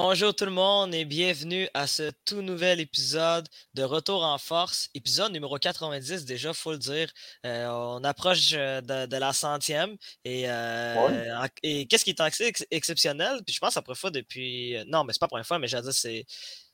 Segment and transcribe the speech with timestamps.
[0.00, 4.90] Bonjour tout le monde et bienvenue à ce tout nouvel épisode de Retour en force,
[4.94, 7.10] épisode numéro 90 déjà, faut le dire.
[7.44, 13.40] Euh, on approche euh, de, la centième et, euh, et qu'est-ce qui est assez exceptionnel,
[13.44, 14.76] puis je pense la première fois depuis...
[14.86, 16.26] Non, mais c'est pas la première fois, mais j'ai dit c'est...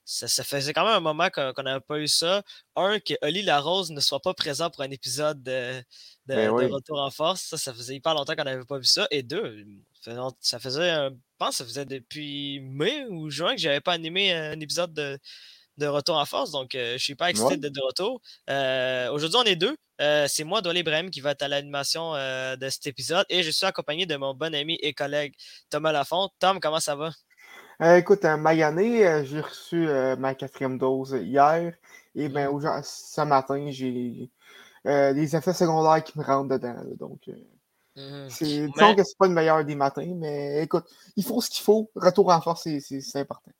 [0.06, 2.42] Ça, faisait quand même un moment qu'on n'avait pas eu ça.
[2.76, 5.82] Un, que Oli Larose ne soit pas présent pour un épisode de,
[6.26, 7.40] ben Retour en force.
[7.40, 9.08] Ça, ça faisait hyper longtemps qu'on n'avait pas vu ça.
[9.10, 9.64] Et deux,
[10.40, 14.32] ça faisait, je pense que ça faisait depuis mai ou juin que j'avais pas animé
[14.32, 15.18] un épisode de,
[15.86, 16.52] Retour en force.
[16.52, 18.20] Donc, euh, je suis pas excité d'être de retour.
[18.48, 19.76] Euh, aujourd'hui, on est deux.
[20.00, 23.26] Euh, c'est moi, Dolly Ibrahim, qui va être à l'animation de cet épisode.
[23.28, 25.34] Et je suis accompagné de mon bon ami et collègue
[25.70, 26.28] Thomas Lafont.
[26.38, 27.10] Tom, comment ça va?
[27.98, 31.74] écoute, Magané, j'ai reçu ma quatrième dose hier.
[32.14, 32.82] Et bien, mmh.
[32.84, 34.30] ce matin, j'ai
[34.84, 36.76] des effets secondaires qui me rentrent dedans.
[37.00, 37.28] donc,
[37.96, 40.84] Mmh disons que c'est pas le meilleur des matins, mais écoute,
[41.16, 41.90] il faut ce qu'il faut.
[41.94, 43.52] Retour en force, c'est, important.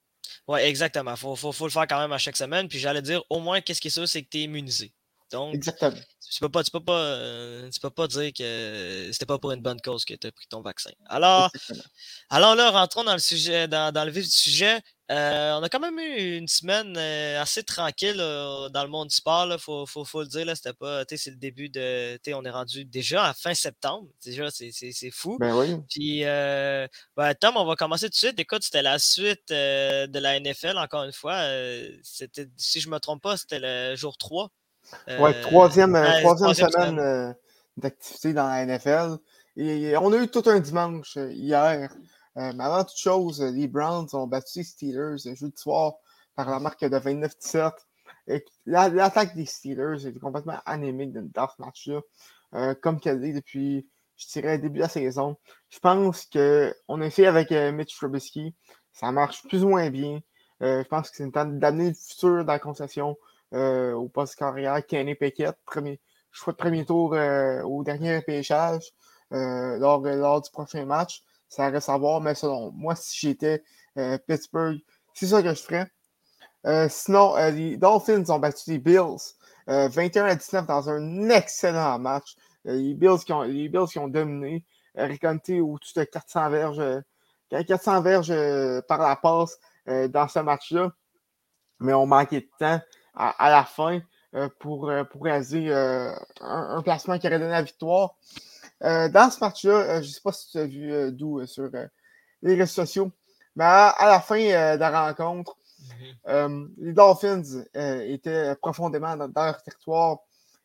[0.49, 1.13] Oui, exactement.
[1.13, 2.67] Il faut, faut, faut, le faire quand même à chaque semaine.
[2.67, 4.93] Puis j'allais dire, au moins, qu'est-ce qui est sûr, c'est que tu es immunisé.
[5.35, 5.97] Donc, exactement.
[6.31, 9.51] Tu peux pas, tu peux pas, euh, tu peux pas dire que c'était pas pour
[9.51, 10.91] une bonne cause que tu as pris ton vaccin.
[11.07, 11.51] Alors,
[12.31, 14.81] alors là, rentrons dans le sujet, dans, dans le vif du sujet.
[15.11, 19.15] Euh, on a quand même eu une semaine euh, assez tranquille dans le monde du
[19.15, 19.47] sport.
[19.51, 20.47] Il faut, faut, faut, le dire.
[20.57, 21.05] C'était pas.
[21.09, 22.19] C'est le début de.
[22.35, 24.09] On est rendu déjà à fin septembre.
[24.25, 25.37] Déjà, c'est fou.
[25.39, 25.77] Ben oui.
[25.91, 28.41] Puis euh, ben, Tom, on va commencer tout de suite.
[28.41, 31.45] Écoute, c'était la suite de la NFL, encore une fois.
[32.03, 34.51] c'était, si je ne me trompe pas, c'était le jour 3.
[35.19, 37.35] Oui, troisième, troisième, semaine,
[37.77, 39.17] d'activité dans la NFL.
[39.57, 41.91] Et on a eu tout un dimanche hier.
[42.37, 45.95] Euh, mais avant toute chose, les Browns ont battu les Steelers jeudi soir
[46.35, 47.73] par la marque de 29-17.
[48.67, 52.01] L'attaque des Steelers était complètement anémique dans ce match-là,
[52.55, 53.87] euh, comme qu'elle est depuis,
[54.17, 55.37] je dirais, le début de la saison.
[55.69, 58.55] Je pense qu'on a fait avec euh, Mitch Trubisky,
[58.93, 60.21] ça marche plus ou moins bien.
[60.61, 63.17] je pense que c'est une temps d'amener le futur dans la concession
[63.55, 64.85] au poste carrière.
[64.87, 66.01] Kenny Pickett, premier,
[66.33, 67.17] choix de premier tour
[67.65, 68.91] au dernier repêchage
[69.31, 71.23] lors, lors du prochain match
[71.55, 73.63] ça reste à voir, mais selon moi, si j'étais
[73.97, 74.79] euh, Pittsburgh,
[75.15, 75.87] c'est ça que je ferais.
[76.67, 79.35] Euh, sinon, euh, les Dolphins ont battu les Bills
[79.67, 82.37] 21 à 19 dans un excellent match.
[82.65, 87.03] les, Bills qui ont, les Bills qui ont dominé, récolté au-dessus de 400 verges,
[87.51, 90.93] 400 verges par la passe dans ce match-là.
[91.81, 92.81] Mais on manquait de temps
[93.15, 94.01] à, la fin
[94.59, 98.17] pour, pour réaliser un, un, placement qui aurait donné la victoire.
[98.83, 101.45] Euh, dans ce match-là, euh, je ne sais pas si tu as vu euh, d'où
[101.47, 101.71] sur
[102.43, 103.11] les réseaux sociaux,
[103.57, 105.57] mais à, la fin de la rencontre,
[106.27, 106.71] mhm.
[106.79, 110.19] les Dolphins étaient profondément dans, leur territoire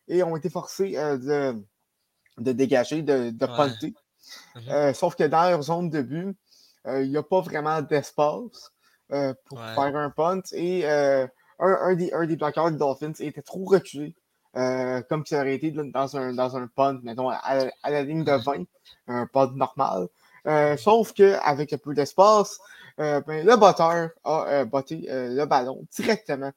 [0.08, 1.56] et ont été forcés de,
[2.38, 3.94] de, dégager, de, de punter.
[4.56, 4.94] Mhm.
[4.94, 6.38] sauf que dans leur zone de but,
[6.88, 8.72] il n'y a pas vraiment d'espace
[9.08, 10.42] pour faire un punt.
[10.54, 10.84] Et
[11.60, 14.16] un, des, un, des, bloqueurs des Dolphins était trop reculé
[14.58, 18.32] euh, comme ça aurait été dans un, dans un punt, mettons, à, la ligne de
[18.32, 18.64] 20,
[19.08, 20.08] un punt normal.
[20.48, 22.60] Euh, sauf qu'avec un peu d'espace,
[23.00, 26.52] euh, ben, le batteur a botté le ballon directement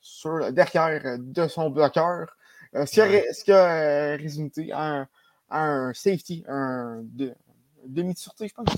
[0.00, 2.36] sur, derrière de son bloqueur,
[2.74, 5.06] ce qui a, résulté en
[5.50, 7.02] un, safety, un,
[7.86, 8.76] demi-sûreté, je pense,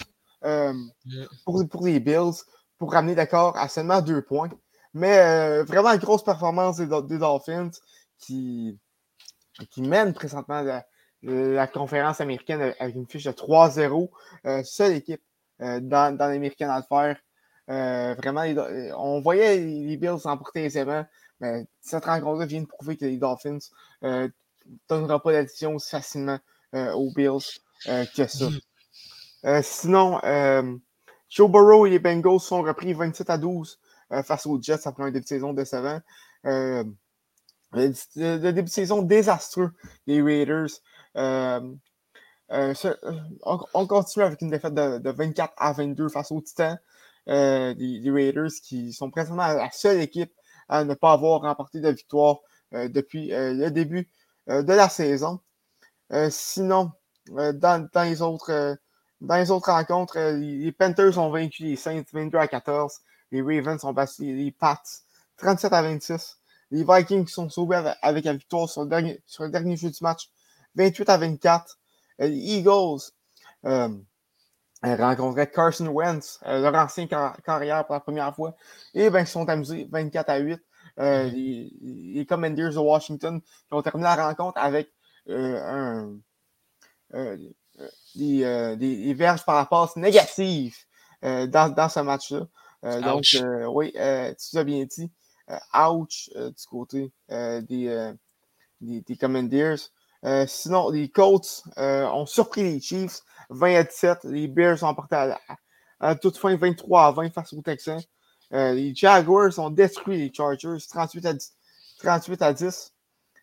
[1.44, 2.44] pour, pour les Bills,
[2.78, 4.50] pour ramener d'accord à seulement deux points.
[4.94, 7.70] Mais vraiment, une grosse performance des, des Dolphins
[8.18, 8.78] qui,
[9.66, 10.62] qui mène présentement
[11.22, 14.08] la, conférence américaine avec une fiche de 3-0.
[14.46, 15.22] Euh, seule équipe
[15.60, 17.16] euh, dans, dans l'américaine à le faire.
[17.68, 18.42] Euh, vraiment,
[18.96, 21.04] on voyait les Bills emporter aisément,
[21.40, 23.58] mais cette rencontre-là vient de prouver que les Dolphins
[24.02, 24.28] ne
[24.88, 26.38] donneront pas d'addition aussi facilement
[26.72, 28.48] aux Bills que ça.
[29.44, 29.62] Mm.
[29.62, 30.20] sinon,
[31.28, 33.79] Joe Burrow et les Bengals sont repris 27 à 12
[34.24, 36.00] face aux Jets après un début de saison décevant.
[37.72, 39.70] Le, début de saison désastreux
[40.06, 40.70] des Raiders.
[41.16, 41.60] Euh,
[42.52, 42.74] euh,
[43.74, 46.78] on, continue avec une défaite de, 24 à 22 face aux Titans.
[47.28, 50.32] Euh, des, Raiders qui sont présentement la seule équipe
[50.68, 52.38] à ne pas avoir remporté de victoire
[52.72, 54.08] depuis le début
[54.46, 55.40] de la saison.
[56.30, 56.92] sinon,
[57.28, 58.76] dans, les autres,
[59.20, 63.00] dans les autres rencontres, les, Panthers ont vaincu les Saints 22 à 14.
[63.32, 64.82] Les Ravens ont battu les Pats
[65.40, 66.38] 37 à 26.
[66.70, 69.98] Les Vikings sont sauvés avec, la victoire sur le, dernier, sur le dernier jeu du
[70.02, 70.30] match,
[70.76, 71.78] 28 à 24.
[72.20, 73.00] Euh, les Eagles
[73.64, 73.88] euh,
[74.82, 78.54] rencontraient Carson Wentz, euh, leur ancien carrière pour la première fois.
[78.94, 80.60] Et ben, ils sont amusés 24 à 8.
[80.98, 82.14] Euh, mm-hmm.
[82.14, 84.92] les, Commanders de Washington qui ont terminé la rencontre avec
[85.28, 86.16] un,
[88.14, 90.76] des, des, verges par la passe négatives
[91.22, 92.46] dans, dans, ce match-là.
[92.82, 93.24] Donc,
[93.68, 95.10] oui, tu l'as bien dit.
[95.74, 98.12] ouch du côté des,
[98.80, 99.04] des,
[100.46, 104.24] sinon, les Colts ont surpris les Chiefs 20 à 17.
[104.24, 105.38] Les Bears ont emporté à,
[106.00, 108.00] à, toute fin 23 à 20 face aux Texans.
[108.50, 111.52] les Jaguars ont détruit les Chargers 38 à 10.
[111.98, 112.94] 38 à 10.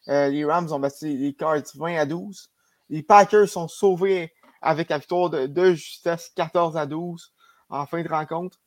[0.07, 2.49] les Rams ont battu les Cards 20 à 12.
[2.89, 7.33] Les Packers sont sauvés avec la victoire de, justesse 14 à 12
[7.69, 8.59] en fin de rencontre.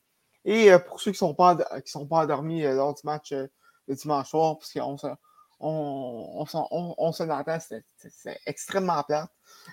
[0.44, 3.32] Et euh, pour ceux qui ne sont, pas, sont pas endormis euh, lors du match
[3.32, 3.46] euh,
[3.88, 5.06] le dimanche soir, parce qu'on se,
[5.58, 9.28] on, on, on, c'est extrêmement plate.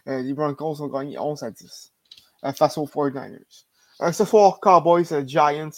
[0.06, 1.94] les Broncos ont gagné 11 à 10
[2.56, 4.12] face aux 49ers.
[4.12, 5.69] ce soir, Cowboys Giants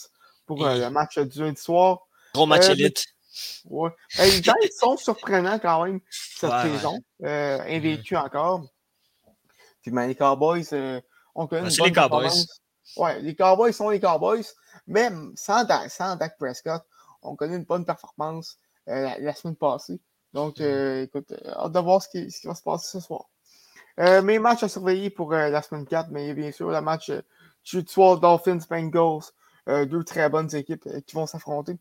[0.47, 1.99] pour le match du lundi soir.
[2.33, 3.05] Gros match élite.
[3.65, 3.91] Ouais.
[4.17, 6.99] les Giants sont surprenants quand même cette saison.
[7.21, 8.65] invaincus encore.
[9.83, 10.65] Puis ben, les Cowboys,
[11.35, 12.31] on connaît les Cowboys.
[12.97, 14.45] Ouais, les Cowboys sont les Cowboys,
[14.89, 16.83] mais sans, sans Dak Prescott,
[17.21, 19.99] on connaît une bonne performance euh, la, semaine passée.
[20.33, 20.63] Donc, mm.
[20.63, 23.29] euh, écoute, hâte de voir ce qui, ce qui, va se passer ce soir.
[23.97, 27.11] mes matchs à surveiller pour la semaine 4, mais bien sûr, le match
[27.65, 29.31] du soir Dolphins Bengals,
[29.67, 31.77] deux très bonnes équipes qui vont s'affronter.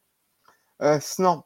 [1.00, 1.44] sinon,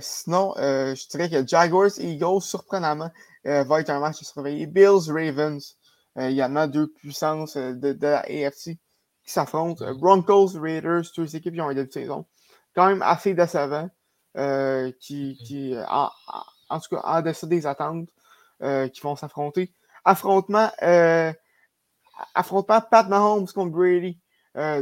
[0.00, 3.10] sinon, je dirais que Jaguars Eagles, surprenamment,
[3.46, 4.66] euh, va être un match à surveiller.
[4.66, 5.76] Bills, Ravens,
[6.18, 8.78] euh, il y en a deux puissances euh, de, de, la AFC
[9.24, 9.84] qui s'affrontent.
[9.94, 12.26] Broncos, Raiders, deux équipes qui ont un début de saison.
[12.74, 13.88] Quand même assez décevant,
[15.00, 16.10] qui, qui en,
[16.68, 18.08] en, tout cas, en dessous des attentes,
[18.60, 19.72] qui vont s'affronter.
[20.04, 20.70] Affrontement,
[22.34, 24.18] affrontement Pat Mahomes contre Brady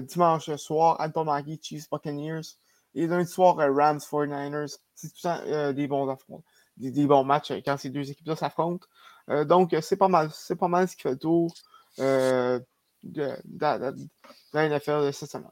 [0.02, 2.56] dimanche soir, Anton Maggie, Chiefs Buccaneers.
[2.94, 4.78] Et lundi soir, Rams 49ers.
[4.94, 6.44] C'est tout ça des bons affrontements
[6.76, 8.86] des, bons matchs euh, quand ces deux équipes-là s'affrontent.
[9.28, 11.52] Euh, donc, c'est pas mal, c'est pas mal ce qui fait le tour
[13.18, 14.08] euh, de,
[14.52, 15.50] la NFL cette semaine.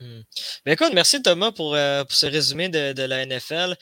[0.00, 0.22] Hmm.
[0.64, 3.76] Ben, écoute, merci Thomas pour, ce résumé de, la NFL.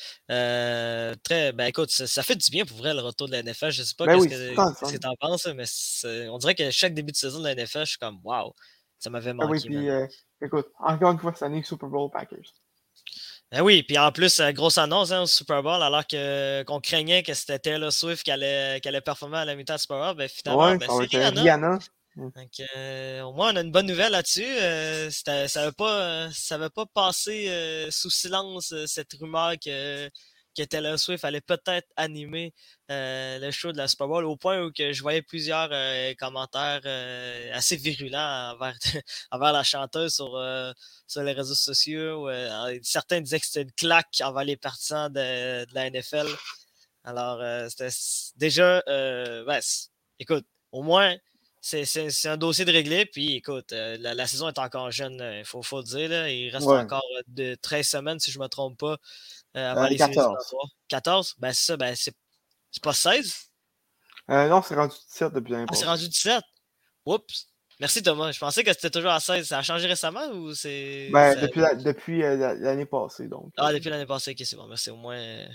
[1.22, 3.70] très, ben écoute, ça, fait du bien pour vrai le retour de la NFL.
[3.70, 6.94] Je ne sais pas ben ce que tu en penses, mais on dirait que chaque
[6.94, 8.52] début de saison de la NFL, je suis comme waouh,
[8.98, 9.68] ça m'avait ben manqué.
[9.68, 12.52] oui, puis, écoute, encore une fois, cette année Super Bowl Packers.
[13.52, 16.80] Ben oui, puis en plus, euh, grosse annonce hein, au Super Bowl, alors que, qu'on
[16.80, 19.98] craignait que c'était Taylor Swift qui allait, qui allait performer à la mi-temps du Super
[19.98, 20.14] Bowl.
[20.16, 21.78] Ben, finalement, ben, c'est Rihanna.
[22.20, 24.44] Donc, euh, au moins, on a une bonne nouvelle là-dessus.
[24.44, 26.28] Euh, ça n'avait pas,
[26.74, 30.10] pas passé sous silence cette rumeur que
[30.56, 32.54] que Taylor Swift allait peut-être animer
[32.90, 36.12] euh, le show de la Super Bowl au point où que je voyais plusieurs euh,
[36.18, 38.76] commentaires euh, assez virulents envers,
[39.30, 40.30] envers, la chanteuse sur,
[41.06, 42.28] sur les réseaux sociaux.
[42.82, 46.26] certains disaient que c'était une claque envers les partisans de, de la NFL.
[47.04, 47.40] Alors,
[47.70, 47.90] c'était
[48.36, 49.60] déjà, ben,
[50.18, 51.16] écoute, au moins,
[51.60, 53.06] c'est un dossier de réglé.
[53.06, 56.28] Puis écoute, la, saison est encore jeune, il faut, faut le dire.
[56.28, 58.96] Il reste encore de 13 semaines, si je ne me trompe pas,
[59.56, 60.54] euh, avant 14.
[60.88, 61.34] 14?
[61.38, 62.14] Ben, c'est ça, ben, c'est
[62.82, 63.34] pas 16?
[64.30, 66.42] Euh, non, c'est rendu 17 depuis l'année ah, C'est rendu 17?
[67.06, 67.46] Oups!
[67.80, 68.30] Merci Thomas.
[68.30, 69.48] Je pensais que c'était toujours à 16.
[69.48, 71.08] Ça a changé récemment ou c'est.
[71.10, 73.52] Ben, depuis, depuis euh, l'année passée, donc.
[73.56, 74.66] Ah, depuis l'année passée, ok, c'est bon.
[74.66, 74.90] Merci.
[74.90, 75.46] Au moins,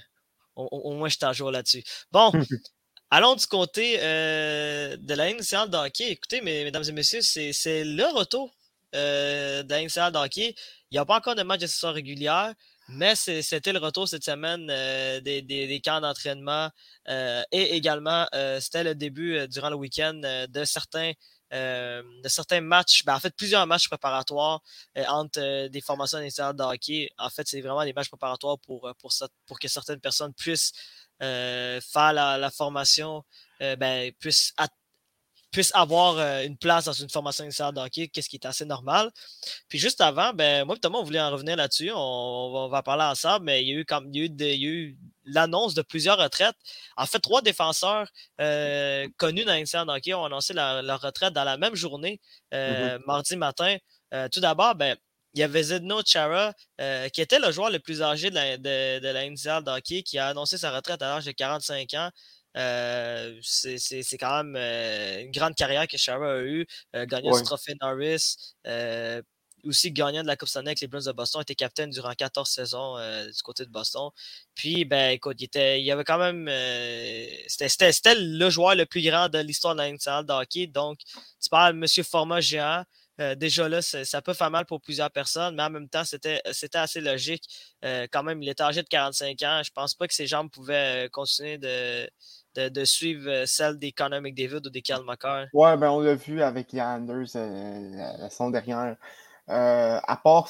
[0.56, 1.84] au, moins je suis à jour là-dessus.
[2.12, 2.32] Bon,
[3.10, 6.12] allons du côté de la ligne de hockey.
[6.12, 8.54] Écoutez, mesdames et messieurs, c'est le retour
[8.94, 10.56] de la ligne de hockey.
[10.92, 12.54] Il n'y a pas encore de match de saison régulière.
[12.88, 16.70] Mais c'était le retour cette semaine euh, des, camps d'entraînement
[17.08, 21.14] euh, et également euh, c'était le début durant le week-end de certains
[21.52, 24.62] de certains matchs, ben, en fait plusieurs matchs préparatoires
[25.08, 26.64] entre des formations initiales de.
[27.18, 30.74] En fait, c'est vraiment des matchs préparatoires pour, pour que certaines personnes puissent
[31.20, 33.24] faire la, la formation,
[33.60, 34.54] ben, puissent
[35.56, 38.66] puisse avoir euh, une place dans une formation initiale de hockey, qu'est-ce qui est assez
[38.66, 39.10] normal.
[39.70, 41.92] Puis juste avant, ben, moi et Thomas, on voulait en revenir là-dessus.
[41.96, 45.74] On, va parler ensemble, mais il y a eu, comme, il y a eu, l'annonce
[45.74, 46.58] de plusieurs retraites.
[46.98, 48.08] En fait, trois défenseurs
[48.42, 52.20] euh, connus dans l'initiale de hockey ont annoncé leur, retraite dans la même journée,
[52.54, 53.06] euh, mm-hmm.
[53.08, 53.78] mardi matin.
[54.32, 54.98] tout d'abord, ben,
[55.36, 56.54] il y avait Zedno Chara,
[57.14, 60.58] qui était le joueur le plus âgé de la, de, de hockey, qui a annoncé
[60.58, 62.10] sa retraite à l'âge de 45 ans.
[62.58, 66.66] Euh, c'est quand même euh, une grande carrière que Shara a eue.
[66.96, 68.38] Euh, gagnant du trophée Norris,
[69.64, 72.48] aussi gagnant de la Coupe Stanley avec les Blues de Boston, était capitaine durant 14
[72.48, 74.10] saisons du côté de Boston.
[74.54, 76.46] Puis, ben, écoute, il, était, il y avait quand même.
[77.48, 80.68] C'était le joueur le plus grand de l'histoire de la nationale de hockey.
[80.68, 81.00] Donc,
[81.42, 82.84] tu parles Monsieur Format géant.
[83.38, 86.42] Déjà là, ça peut faire mal pour plusieurs personnes, mais en même temps, c'était
[86.74, 87.44] assez logique.
[87.84, 89.62] quand même, il était âgé de 45 ans.
[89.64, 94.66] Je pense pas que ses jambes pouvaient continuer de, suivre euh, celle des Connor McDavid
[94.66, 95.02] ou des Cal.
[95.54, 98.96] Ouais, ben on l'a vu avec les Anders euh, la, saison dernière.
[99.48, 100.50] à part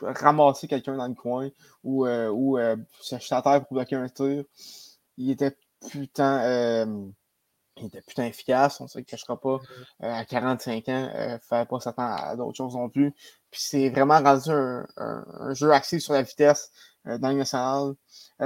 [0.00, 1.50] ramasser quelqu'un dans le coin
[1.82, 2.58] ou, ou
[3.00, 4.44] s'acheter à terre pour bloquer un tir,
[5.16, 5.56] il était
[5.90, 6.86] putain
[7.76, 9.56] il était putain efficace, on ne se le cachera pas.
[10.00, 10.20] Mm-hmm.
[10.20, 13.12] à 45 ans, ne fallait pas s'attendre à d'autres choses non plus.
[13.50, 16.70] Puis c'est vraiment rendu un, jeu axé sur la vitesse
[17.04, 17.94] dans le national.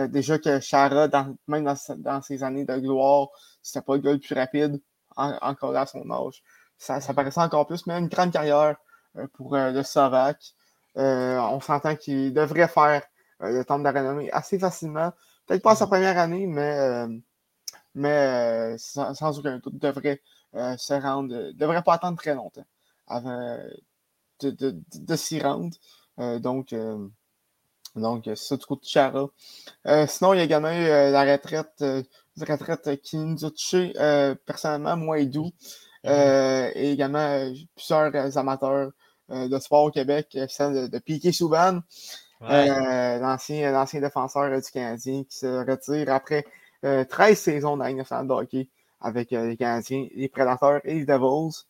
[0.08, 1.08] déjà que Chara,
[1.46, 1.64] même
[1.98, 3.28] dans, ses années de gloire,
[3.62, 4.80] c'était pas le gars le plus rapide,
[5.16, 6.42] encore à son âge.
[6.78, 8.76] Ça, ça paraissait encore plus, mais une grande carrière
[9.34, 10.54] pour le Slovaque.
[10.96, 13.02] on s'entend qu'il devrait faire
[13.40, 15.12] le temps de la renommée assez facilement.
[15.46, 15.88] Peut-être pas sa mm-hmm.
[15.88, 17.06] première année, mais
[17.98, 20.22] mais euh, sans, aucun doute, devrait
[20.54, 22.64] euh, se rendre, euh, devrait pas attendre très longtemps
[23.06, 23.58] avant
[24.40, 25.74] de, s'y rendre.
[26.38, 26.74] donc,
[27.96, 29.28] donc, c'est ça du coup de Chara.
[30.06, 35.18] sinon, il y a également eu la retraite, la retraite qui nous a personnellement, moi
[35.18, 35.50] et Doux,
[36.04, 36.72] mm-hmm.
[36.74, 38.92] et également plusieurs amateurs
[39.30, 41.80] de sport au Québec, celle de, Piquet Souban,
[42.42, 46.44] l'ancien défenseur du Canadien qui se retire après
[46.82, 48.68] 13 euh, saisons dans la hockey
[49.00, 51.64] avec euh, les Canadiens, les Prédateurs et les Devils.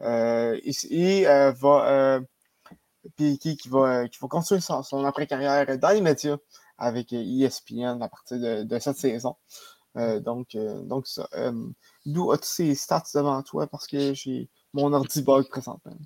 [0.00, 1.24] Euh, il,
[1.60, 2.20] va,
[3.16, 6.36] puis qui, va, qui va continuer son, après-carrière dans les médias
[6.78, 9.36] avec ESPN à partir de, cette saison.
[9.94, 11.28] donc, donc ça.
[12.06, 13.68] D'où as-tu ces stats devant toi?
[13.68, 15.96] Parce que j'ai mon ordi bug présentement?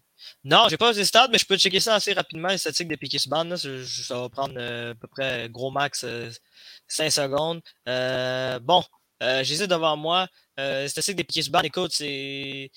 [0.44, 2.96] Non, j'ai pas les stats, mais je peux checker ça assez rapidement, les statistiques de
[2.96, 3.56] Piquet Subban.
[3.56, 6.04] Ça va prendre à peu près gros max
[6.88, 7.60] 5 secondes.
[7.88, 8.82] Euh, bon,
[9.22, 10.28] euh, j'ai devant moi.
[10.58, 12.70] Euh, statistique des piquets Subban, écoute, c'est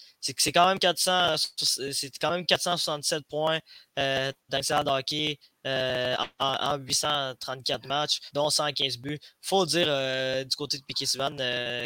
[0.53, 3.59] quand même 400, c'est quand même 467 points
[3.97, 9.19] euh, dans le hockey euh, en, 834 matchs, dont 115 buts.
[9.41, 11.35] Faut dire euh, du côté de Piquet Subban,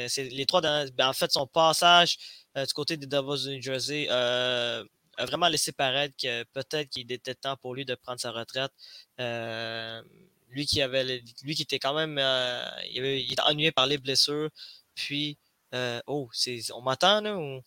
[0.10, 2.18] c'est les trois, ben, en fait, son passage
[2.56, 4.84] du côté des Devils de New Jersey a
[5.26, 8.72] vraiment laissé paraître que peut-être qu'il était temps pour lui de prendre sa retraite
[10.56, 14.50] lui qui avait lui qui était quand même euh, il, était ennuyé par les blessures.
[14.96, 15.38] Puis
[15.74, 17.62] euh, oh, c'est on m'attend là ou?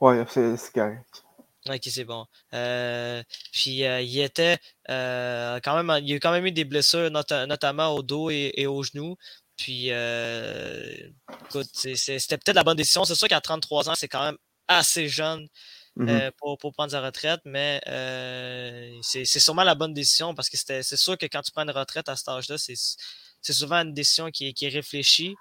[0.00, 1.24] Ouais, c'est correct.
[1.66, 2.26] Ok, c'est bon.
[2.52, 8.02] Euh, puis il était quand même il a quand même eu des blessures, notamment au
[8.02, 9.16] dos et, au genou.
[9.56, 13.04] Puis écoute, c'était peut-être la bonne décision.
[13.04, 15.48] C'est sûr qu'à 33 ans, c'est quand même assez jeune
[15.96, 20.50] Mmh euh, pour, pour, prendre sa retraite, mais euh, c'est sûrement la bonne décision parce
[20.50, 23.94] que c'est sûr que quand tu prends une retraite à cet âge-là, c'est souvent une
[23.94, 25.36] décision qui, qui est réfléchie.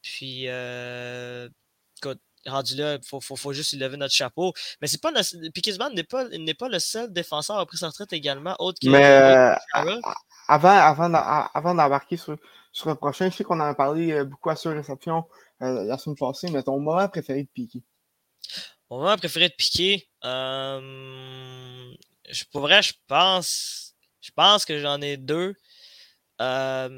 [0.00, 1.46] Puis, euh,
[2.46, 4.54] rendu là, il faut, faut, faut, juste lui lever notre chapeau.
[4.80, 6.24] Mais c'est pas n'est pas,
[6.58, 8.88] pas le seul défenseur à avoir pris sa retraite également, autre que.
[8.88, 9.54] Mais euh,
[10.48, 11.12] avant, avant,
[11.52, 12.34] avant d'embarquer sur,
[12.72, 15.24] sur le prochain, je sais qu'on en a parlé beaucoup à sur réception
[15.60, 17.82] la semaine passée, mais ton moment préféré de Piquet?
[18.90, 21.94] Mon moment préféré de piquer, euh,
[22.30, 25.54] je, pour vrai, je pense, je pense que j'en ai deux.
[26.40, 26.88] Euh,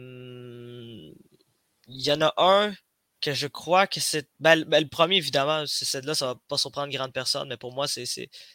[1.88, 2.72] il y en a un
[3.20, 4.28] que je crois que c'est.
[4.40, 7.72] Ben, ben, le premier, évidemment, c'est celle-là, ça va pas surprendre grande personne, mais pour
[7.72, 8.06] moi, c'est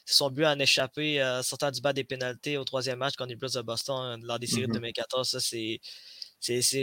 [0.06, 3.30] son but à en échapper, euh, sortant du bas des pénalités au troisième match contre
[3.30, 5.27] les Blues de Boston lors des séries de 2014.
[5.27, 5.32] Mm-hmm.
[5.32, 5.80] Ça, c'est.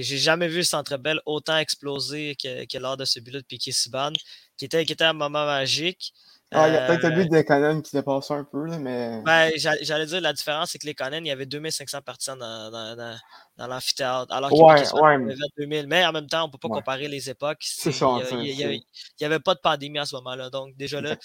[0.02, 3.70] J'ai jamais vu Centre Bell autant exploser que, que, lors de ce but-là de Piquet
[3.72, 4.12] Subban,
[4.56, 6.12] qui était, qui était un moment magique.
[6.54, 9.22] Ah, il y a peut-être un but de Conan qui dépasse un peu, là, mais.
[9.24, 12.70] Ben, j'allais dire, la différence, c'est que les Conan, il y avait 2500 partisans dans,
[12.70, 13.18] dans, dans,
[13.56, 14.32] dans l'amphithéâtre.
[14.32, 15.86] Alors qu'il ouais, ouais, 2000.
[15.86, 17.62] Mais en même temps, on ne peut pas comparer les époques.
[17.62, 18.18] C'est ça.
[18.32, 18.82] Il
[19.20, 20.50] n'y avait, pas de pandémie à ce moment-là.
[20.50, 21.16] Donc, déjà là,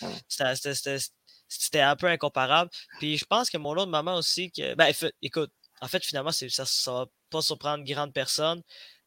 [1.48, 2.70] c'était un peu incomparable.
[3.00, 4.92] Puis, je pense que mon autre moment aussi, que, ben,
[5.22, 8.62] écoute, en fait, finalement, ça ne va pas surprendre grande personne.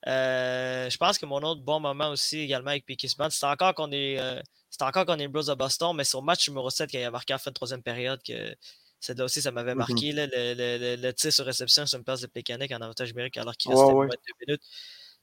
[0.06, 3.92] Euh, je pense que mon autre bon moment aussi, également avec Piquet c'est encore qu'on
[3.92, 4.18] est.
[4.18, 7.10] Euh, c'était encore qu'on est Blues de Boston, mais sur match numéro 7, qu'il a
[7.10, 8.54] marqué en fin de troisième période, que
[9.00, 9.76] celle-là aussi, ça m'avait mm-hmm.
[9.76, 10.12] marqué.
[10.12, 13.56] le, le, le, tir sur réception sur une place de Pécanic en avantage numérique alors
[13.56, 14.62] qu'il restait ouais, deux minutes.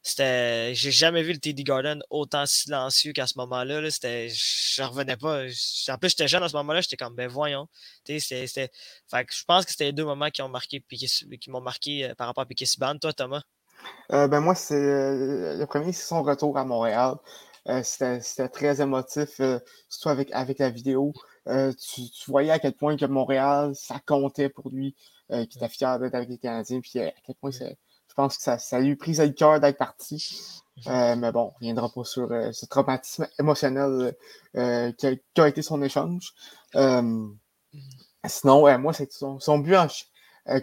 [0.02, 0.74] C'était.
[0.74, 3.82] J'ai jamais vu le TD Garden autant silencieux qu'à ce moment-là.
[3.82, 3.92] Là.
[3.92, 4.30] C'était.
[4.30, 5.44] Je revenais pas.
[5.90, 7.68] En plus, j'étais jeune à ce moment-là, j'étais comme ben voyons.
[8.06, 8.48] C'était.
[8.48, 12.06] Fait que je pense que c'était les deux moments qui ont marqué qui m'ont marqué
[12.06, 12.98] euh, par rapport à Piquet Subban.
[13.00, 13.44] Toi, Thomas?
[14.12, 17.16] Euh, ben moi, c'est euh, le premier, c'est son retour à Montréal.
[17.70, 19.60] Euh, c'était très émotif, euh,
[19.90, 21.14] surtout avec, avec la vidéo.
[21.48, 24.96] Euh, tu, voyais à quel point que Montréal, ça comptait pour lui,
[25.30, 27.66] qu'il était fier d'être avec les Canadiens, puis à quel point je
[28.16, 30.62] pense que ça, ça lui pris le cœur d'être parti.
[30.86, 34.16] mais bon, on ne reviendra pas sur ce traumatisme émotionnel
[34.54, 36.34] qui a, été son échange.
[38.26, 40.08] sinon, moi, c'est son, but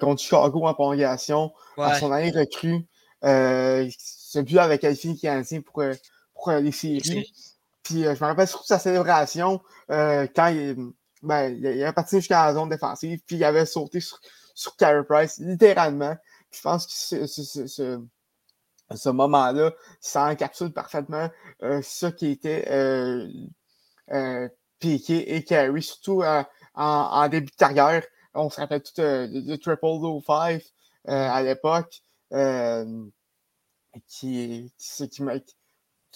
[0.01, 2.87] contre Chicago en prolongation, à son année recrue.
[3.23, 5.83] ce but avec qualifié Canadien pour
[6.45, 7.33] pour les séries.
[7.83, 9.61] Puis euh, je me rappelle surtout sa célébration
[9.91, 14.01] euh, quand il, ben, il avait parti jusqu'à la zone défensive, puis il avait sauté
[14.01, 14.19] sur,
[14.55, 16.17] sur Carey Price, littéralement.
[16.51, 17.99] je pense que ce,
[18.95, 21.29] ce, moment-là, ça encapsule parfaitement
[21.63, 23.29] euh, ce qui était euh,
[24.13, 24.49] euh,
[24.79, 28.05] Piqué et Carey, surtout en, en, début de carrière.
[28.35, 30.63] On se rappelle tout du Triple Low 5
[31.07, 32.03] à l'époque,
[34.09, 35.23] qui, qui, qui, qui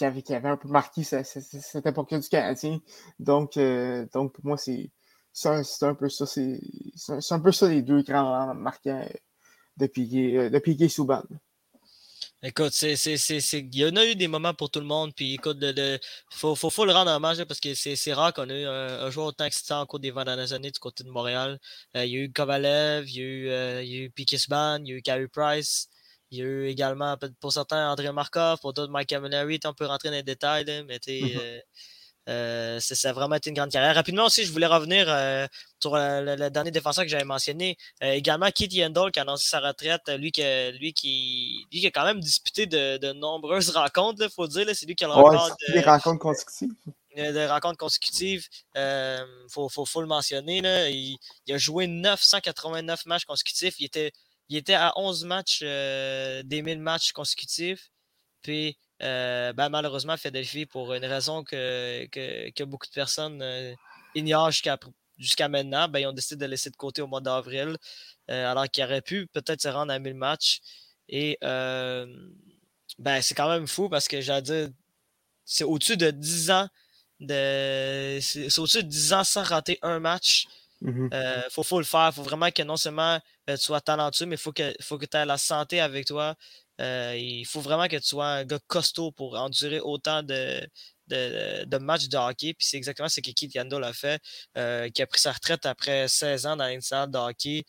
[0.05, 2.81] avait, qui avait un peu marqué cette, époque du Canadien.
[3.19, 4.91] Donc, euh, donc pour moi, c'est
[5.45, 6.27] un, peu ça.
[6.27, 6.61] C'est
[7.31, 9.05] un, peu ça les deux grands marquants
[9.81, 9.89] euh,
[10.49, 11.23] de Souban.
[12.41, 15.13] Écoute, c'est, il y en a eu des moments pour tout le monde.
[15.13, 15.99] Puis écoute, il
[16.31, 19.45] faut, faut, le rendre hommage parce que c'est, rare qu'on ait eu un, joueur autant
[19.45, 21.59] excitant au cours des 20 dernières années du côté de Montréal.
[21.97, 24.79] Euh, il y a eu Kovalev, il y a eu, euh, il eu Piquet Subban,
[24.85, 25.89] il y a eu Carey Price.
[26.31, 29.59] Il y a eu également, pour certains, André Markov, pour d'autres, Mike Caminari.
[29.65, 31.39] On peut rentrer dans les détails, mais mm-hmm.
[31.39, 31.61] euh,
[32.29, 33.95] euh, ça a vraiment été une grande carrière.
[33.95, 35.47] Rapidement aussi, je voulais revenir euh,
[35.81, 37.79] sur le, dernier défenseur que j'avais mentionné.
[38.03, 40.03] également, Keith Yandel qui a annoncé sa retraite.
[40.19, 40.43] Lui, qui,
[40.73, 44.67] lui, qui, lui qui a quand même disputé de, nombreuses rencontres, il faut dire.
[44.75, 46.75] C'est lui qui a le record des rencontres consécutives.
[47.17, 48.47] Des rencontres consécutives.
[48.77, 50.61] Il faut, faut, faut, le mentionner.
[50.61, 50.91] Là.
[50.91, 51.17] Il,
[51.47, 53.81] il, a joué 989 matchs consécutifs.
[53.81, 54.13] Il était
[54.49, 57.91] il était à 11 matchs euh, des 1000 matchs consécutifs.
[58.43, 63.75] Puis, euh, ben, malheureusement, Philadelphie, pour une raison que, que, beaucoup de personnes euh,
[64.15, 67.77] ignorent jusqu'à maintenant, ben, ils ont décidé de laisser de côté au mois d'avril,
[68.29, 70.61] alors qu'il aurait pu peut-être se rendre à 1000 matchs.
[71.09, 74.69] Et ben, c'est quand même fou parce que j'allais dire,
[75.45, 76.69] c'est au-dessus de 10 ans
[77.21, 78.19] de.
[78.21, 80.47] C'est au-dessus de 10 ans sans rater un match.
[80.83, 81.09] Il mm-hmm.
[81.13, 82.11] euh, faut, le faire.
[82.13, 83.19] Il faut vraiment que non seulement
[83.51, 86.07] euh, tu sois talentueux, mais il faut que, faut que tu aies la santé avec
[86.07, 86.35] toi.
[86.81, 90.61] Euh, il faut vraiment que tu sois un gars costaud pour endurer autant de,
[91.09, 92.55] de, matchs de hockey.
[92.55, 94.23] Puis c'est exactement ce que Keith Yandel a fait,
[94.93, 97.65] qui a pris sa retraite après 16 ans dans salle de hockey.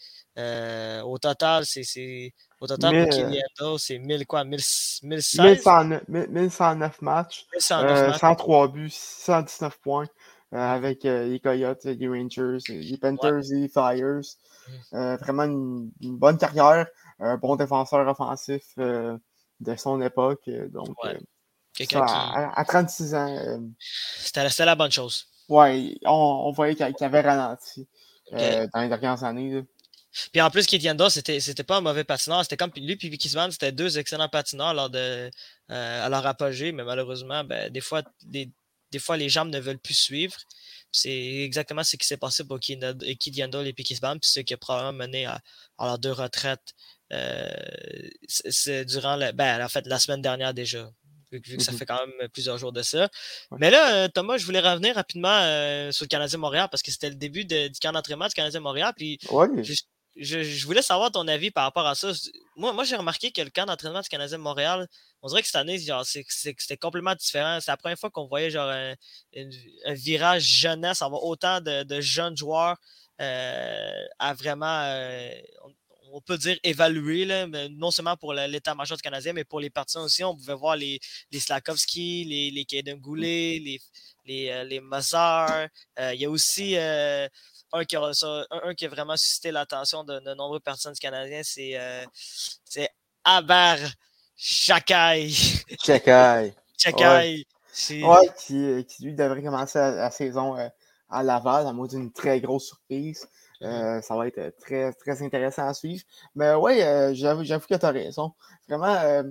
[1.03, 2.33] au total, c'est.
[2.59, 5.63] Au total, pour Keith c'est 1000 quoi, 1016?
[6.07, 10.07] 1109, matchs, 103 buts, 119 points.
[10.51, 14.21] Euh, avec euh, les Coyotes, les Rangers, les Panthers, les Flyers.
[14.93, 16.87] Euh, vraiment une, bonne carrière,
[17.19, 20.49] un bon défenseur offensif de son époque.
[20.71, 20.95] Donc,
[21.93, 23.61] à, 36 ans.
[23.79, 25.27] C'était la bonne chose.
[25.49, 27.87] Oui, on, voyait qu'il avait ralenti
[28.31, 29.63] dans les dernières années.
[30.31, 32.41] Puis en plus, Kitianda, c'était, c'était pas un mauvais patineur.
[32.41, 35.29] C'était comme lui puis Kisman, c'était deux excellents patineurs lors de,
[35.67, 38.51] à leur apogée, mais malheureusement, ben, des fois, des,
[38.91, 40.35] des fois, les jambes ne veulent plus suivre.
[40.91, 44.57] C'est exactement ce qui s'est passé pour Keith Yandel et Pikisbam, puis ce qui a
[44.57, 45.41] probablement mené à,
[45.79, 46.73] leurs deux retraites
[47.11, 47.49] euh,
[48.27, 50.89] c'est durant la, ben, en fait, la semaine dernière déjà.
[51.31, 53.07] Vu, que ça mmh fait quand même plusieurs jours de ça.
[53.59, 56.89] Mais là, euh, Thomas, je voulais revenir rapidement euh, sur le Canadien Montréal parce que
[56.89, 58.93] c'était le début du camp d'entraînement du Canadien Montréal.
[58.97, 59.73] Puis je,
[60.65, 62.11] voulais savoir ton avis par rapport à ça.
[62.55, 64.87] Moi, j'ai remarqué que le camp d'entraînement du Canadien de Montréal,
[65.21, 67.59] on dirait que cette année, c'était complètement différent.
[67.61, 68.95] C'est la première fois qu'on voyait genre un,
[69.93, 72.77] virage jeunesse, avoir autant de, jeunes joueurs
[73.21, 75.31] euh, à vraiment, euh,
[76.25, 80.23] peut dire, évaluer, là, non seulement pour l'état-major du Canadien, mais pour les partisans aussi.
[80.23, 80.99] On pouvait voir les,
[81.31, 83.79] les Slakowski, les, les Kaden Goulet, les,
[84.25, 85.67] les, euh, les Mozart.
[85.97, 86.75] Il y a aussi
[87.71, 88.11] un qui, a,
[88.49, 92.05] un, qui a vraiment suscité l'attention de, de, nombreuses personnes canadiennes, c'est euh,
[93.23, 93.77] Aber
[94.35, 95.29] Chakai.
[95.83, 96.53] Chakai.
[96.77, 97.45] Chakai.
[98.01, 100.67] Ouais, qui, qui, lui devrait commencer la, saison euh,
[101.09, 103.27] à Laval, à moins d'une très grosse surprise.
[103.61, 106.03] Euh, ça va être très, très intéressant à suivre.
[106.35, 108.33] Mais ouais, euh, j'avoue, que tu as raison.
[108.67, 109.23] Vraiment,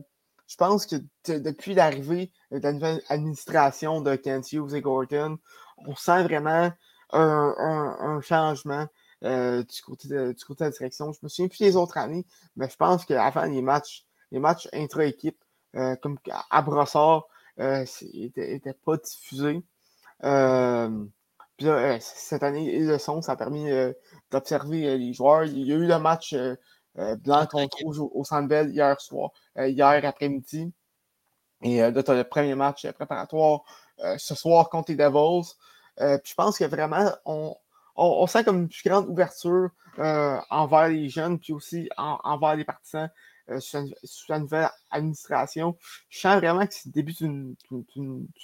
[0.46, 5.38] je pense que depuis l'arrivée de la nouvelle administration de Kent Hughes et Gordon,
[5.86, 6.72] on sent vraiment
[7.12, 8.86] un, changement
[9.24, 11.12] euh, du, côté de, du côté de la direction.
[11.12, 14.68] Je me souviens plus les autres années, mais je pense qu'avant les matchs, les matchs
[14.72, 15.42] intra-équipe,
[15.76, 16.18] euh, comme
[16.50, 17.26] à Brossard,
[17.60, 19.62] euh, n'étaient pas diffusés.
[20.24, 21.04] Euh,
[21.58, 21.66] puis
[22.00, 23.20] cette année, ils le sont.
[23.20, 23.68] Ça a permis
[24.30, 25.44] d'observer les joueurs.
[25.44, 26.34] Il y a eu le match
[26.94, 30.72] blanc contre rouge au, Centre hier soir, hier après-midi.
[31.62, 33.62] Et là, tu as le premier match préparatoire
[34.16, 35.54] ce soir contre les Devils.
[36.00, 37.56] Euh, je pense que vraiment, on,
[37.96, 42.64] on, sent comme une plus grande ouverture euh, envers les jeunes, puis aussi envers les
[42.64, 43.10] partisans
[43.50, 43.78] euh, sous,
[44.28, 45.76] la, nouvelle administration.
[46.08, 47.56] Je sens vraiment que c'est le début d'une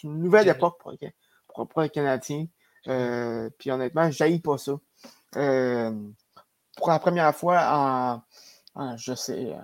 [0.03, 0.93] nouvelle époque pour,
[1.69, 2.47] pour, les Canadiens.
[2.85, 4.73] Puis honnêtement, je pas ça.
[5.33, 8.23] pour la première fois
[8.77, 9.55] en, je sais,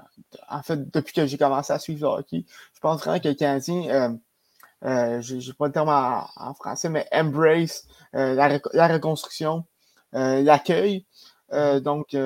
[0.48, 3.36] en fait, depuis que j'ai commencé à suivre le hockey, je pense vraiment que les
[3.36, 4.18] Canadiens
[4.84, 9.64] euh, j'ai pas le terme en, français, mais embrace euh, la, reconstruction.
[10.12, 11.06] l'accueil.
[11.50, 12.16] donc,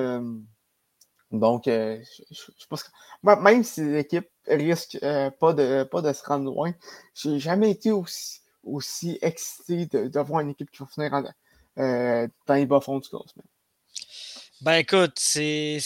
[1.31, 2.91] donc je, pense
[3.23, 6.71] même si l'équipe risque pas, de, pas de se rendre loin,
[7.13, 11.23] j'ai jamais été aussi, aussi excité de, voir une équipe qui va finir
[11.77, 13.43] dans les bas fonds du classement.
[14.61, 15.79] Ben écoute, c'est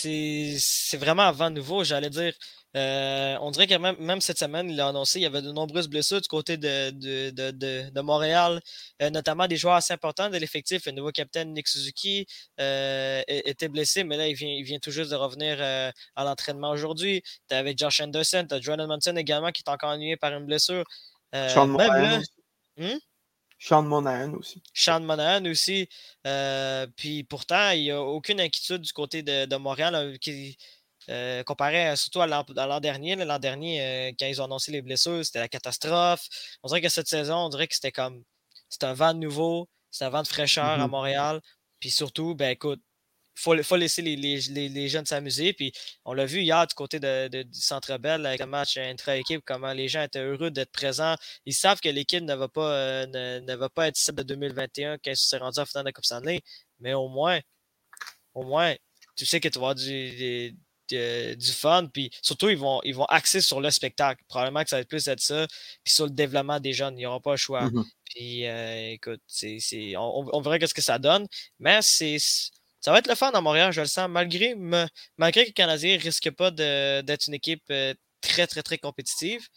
[0.93, 2.33] vraiment avant nouveau, j'allais dire.
[2.77, 5.51] Euh, on dirait que même, même, cette semaine, il a annoncé qu'il y avait de
[5.51, 8.61] nombreuses blessures du côté de, de, de, de Montréal,
[9.01, 10.85] euh, notamment des joueurs assez importants de l'effectif.
[10.85, 12.27] Le nouveau capitaine Nick Suzuki
[12.59, 16.69] euh, était blessé, mais là, il vient, il vient tout juste de revenir à l'entraînement
[16.69, 17.23] aujourd'hui.
[17.49, 20.45] Tu avec Josh Anderson, tu as Jordan Munson également qui est encore ennuyé par une
[20.45, 20.83] blessure.
[21.33, 22.19] là,
[22.79, 22.97] hmm?
[23.59, 24.63] Sean Monahan aussi.
[24.73, 25.89] Sean Monahan aussi.
[26.25, 30.57] Euh, puis pourtant, il n'y a aucune inquiétude du côté de, Montréal qui,
[31.09, 33.17] euh, comparé surtout à l'an dernier.
[33.17, 36.25] L'an dernier, euh, quand ils ont annoncé les blessures, c'était la catastrophe.
[36.63, 38.23] On dirait que cette saison, on dirait que c'était comme.
[38.69, 40.89] C'est un vent nouveau, c'est un vent de fraîcheur à mm-hmm.
[40.89, 41.41] Montréal.
[41.79, 42.81] Puis surtout, ben écoute,
[43.39, 45.53] faut, faut laisser les, les, les jeunes s'amuser.
[45.53, 45.71] Puis
[46.05, 49.73] on l'a vu hier du côté de, du Centre Bell avec le match intra-équipe, comment
[49.73, 51.15] les gens étaient heureux d'être présents.
[51.45, 54.97] Ils savent que l'équipe ne va pas euh, ne, va pas être celle de 2021
[54.97, 56.41] quand ils se sont rendus en finale de la Coupe Stanley.
[56.79, 57.39] Mais au moins,
[58.33, 58.75] au moins,
[59.15, 60.55] tu sais que tu vas avoir du,
[60.87, 61.87] du, fun.
[61.93, 64.23] Puis surtout, ils vont, ils vont axer sur le spectacle.
[64.27, 65.47] Probablement que ça va être plus être ça.
[65.83, 67.65] Puis sur le développement des jeunes, ils n'auront pas le choix.
[67.65, 67.85] Mm-hmm.
[68.05, 69.59] Puis euh, écoute, c'est,
[69.97, 71.27] on, on verra ce que ça donne.
[71.59, 72.17] Mais c'est
[72.81, 76.01] ça va être le fun à Montréal, je le sens, malgré, que le Canadien ne
[76.01, 79.47] risque pas d'être une équipe euh, très, très, très compétitive.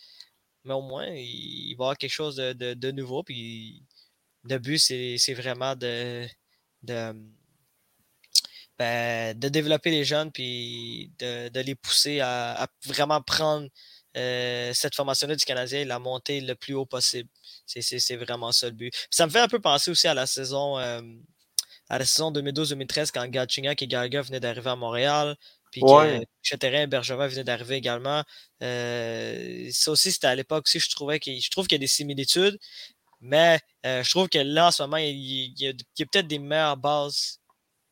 [0.64, 3.22] Mais au moins, il, va y avoir quelque chose de, nouveau.
[3.22, 3.82] Puis
[4.44, 5.74] le but, c'est vraiment
[8.78, 13.68] ben, de développer les jeunes puis de, les pousser à, vraiment prendre
[14.16, 17.28] euh, cette formation-là du Canadien et la monter le plus haut possible.
[17.66, 18.94] C'est vraiment ça le but.
[19.10, 20.78] ça me fait un peu penser aussi à la saison.
[20.78, 21.00] Euh,
[21.92, 25.36] à la saison 2012-2013 quand Gatchingak et Gallagher venaient d'arriver à Montréal.
[25.70, 28.22] Puis que Chatterin et Bergevin venaient d'arriver également.
[28.62, 31.84] Euh, ça aussi, c'était à l'époque aussi, je trouvais que je trouve qu'il y a
[31.84, 32.58] des similitudes.
[33.20, 35.72] Mais euh, je trouve que là, en ce moment, il, y a,
[36.06, 37.38] peut-être des meilleures bases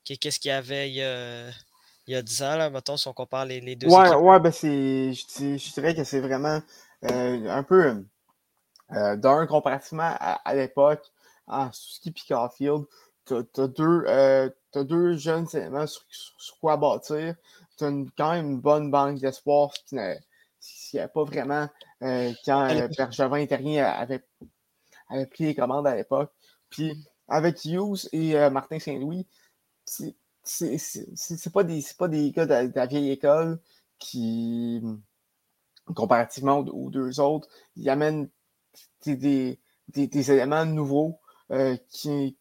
[0.05, 1.51] qu'est-ce qu'il y avait il y a,
[2.07, 3.87] il y a 10 ans, là, mettons, si on compare les, les deux.
[3.87, 5.13] Ouais, ouais, ben c'est.
[5.13, 6.61] Je, dirais que c'est vraiment
[7.05, 8.03] euh, un peu
[8.91, 11.05] d'un comparativement à, l'époque
[11.47, 12.87] en Suzuki et Caulfield
[13.35, 16.05] tu as, deux, euh, deux jeunes éléments sur,
[16.61, 17.35] quoi bâtir.
[17.79, 20.11] Tu as quand même une bonne banque d'espoir, ce
[20.61, 21.69] qui n'y a pas vraiment
[22.03, 24.25] euh, quand euh, Bergevin Terrien avait,
[25.09, 26.33] avait pris les commandes à l'époque.
[26.69, 29.27] Puis avec Hughes et euh, Martin Saint-Louis,
[29.85, 30.15] c'est
[31.53, 33.61] pas des pas des gars de, la vieille école
[33.99, 34.83] qui,
[35.95, 38.29] comparativement aux, deux autres, ils amènent
[39.05, 41.21] des, des, des éléments nouveaux
[41.91, 42.37] qui,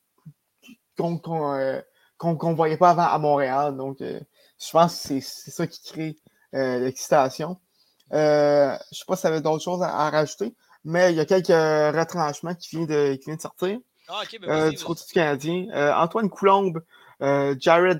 [1.00, 3.76] qu'on ne voyait pas avant à Montréal.
[3.76, 4.20] Donc, euh,
[4.60, 6.16] je pense que c'est ça qui crée
[6.54, 7.58] euh, l'excitation.
[8.14, 11.20] Euh, je ne sais pas si tu avais d'autres choses à, rajouter, mais il y
[11.20, 13.80] a quelques retranchements qui viennent de, qui de sortir.
[14.08, 15.68] Ah, ben du côté du Canadien.
[15.96, 16.82] Antoine Coulombe,
[17.22, 18.00] Jared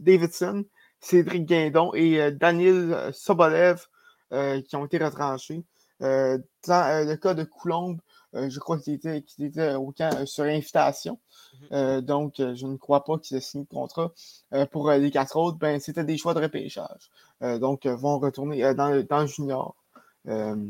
[0.00, 0.64] Davidson,
[1.00, 3.84] Cédric Guindon et Daniel Sobolev
[4.30, 5.62] qui ont été retranchés.
[6.00, 8.00] dans le cas de Coulombe,
[8.32, 11.18] je crois qu'il était, était au camp sur invitation.
[11.52, 11.68] Mhm.
[11.72, 14.12] Euh, donc, euh, je ne crois pas qu'ils aient signé le contrat.
[14.52, 17.10] Euh, pour les quatre autres, ben, c'était des choix de repêchage.
[17.40, 19.74] donc, vont retourner dans, dans le junior.
[20.24, 20.62] dans,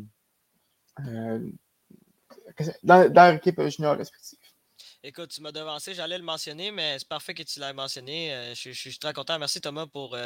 [2.85, 4.39] dans l'équipe junior respective.
[5.03, 8.53] Écoute, tu m'as devancé, j'allais le mentionner, mais c'est parfait que tu l'aies mentionné.
[8.55, 9.39] je, suis très content.
[9.39, 10.17] Merci Thomas pour,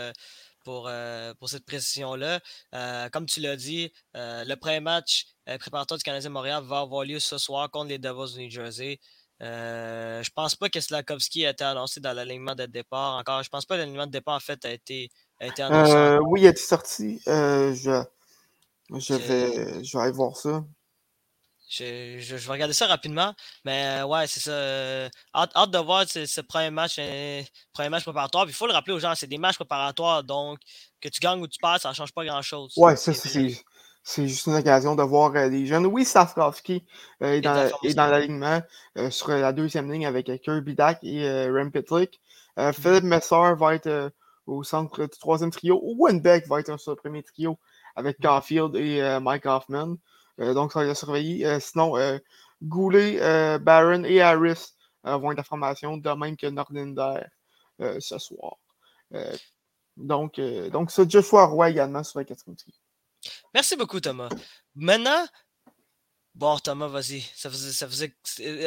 [0.64, 0.90] pour,
[1.38, 2.40] pour cette précision-là.
[3.10, 5.26] comme tu l'as dit, le premier match
[5.60, 8.98] préparatoire du Canadien Montréal va avoir lieu ce soir contre les Devils du New Jersey.
[9.42, 13.42] Euh, je pense pas que Slakowski a été annoncé dans l'alignement de départ encore.
[13.42, 15.92] Je pense pas que l'alignement de départ en fait a été, annoncé.
[15.92, 17.20] Euh, oui, il a été sorti.
[17.26, 18.02] Euh, je,
[18.98, 20.64] je, vais, je vais aller voir ça.
[21.68, 23.34] Je, je, vais regarder ça rapidement.
[23.64, 25.08] Mais ouais, c'est ça.
[25.34, 26.96] Hâte, de voir ce, premier match,
[27.72, 28.46] premier match préparatoire.
[28.46, 30.22] il faut le rappeler aux gens, c'est des matchs préparatoires.
[30.22, 30.58] Donc,
[31.00, 32.72] que tu gagnes ou tu passes, ça ne change pas grand-chose.
[32.76, 33.64] Ouais, ça, c'est
[34.06, 35.86] c'est juste une occasion de voir euh, les jeunes.
[35.86, 36.84] Oui, Safkowski
[37.22, 38.60] euh, est, dans, dans l'alignement
[38.98, 42.20] euh, sur la deuxième ligne avec Kirby Dak et Rem Pitlick.
[42.56, 42.72] Mm-hmm.
[42.74, 44.12] Philippe Messer va être
[44.46, 45.80] au centre du troisième trio.
[45.82, 47.58] Owen Beck va être sur le premier trio
[47.96, 48.22] avec mm-hmm.
[48.22, 49.96] Caulfield et Mike Hoffman.
[50.38, 51.60] Donc, ça va être surveillé.
[51.60, 51.94] sinon,
[52.62, 57.20] Goulet, Barron et Harris vont être formation, de même que Nordinder
[57.78, 58.56] ce soir.
[59.96, 60.40] donc,
[60.72, 62.74] donc, ça, Joshua Roy également sur le quatrième trio.
[63.54, 64.28] Merci beaucoup, Thomas.
[64.74, 65.24] Maintenant,
[66.34, 67.20] Bon, Thomas, vas-y.
[67.36, 67.70] Ça faisait.
[67.70, 68.12] Ça faisait...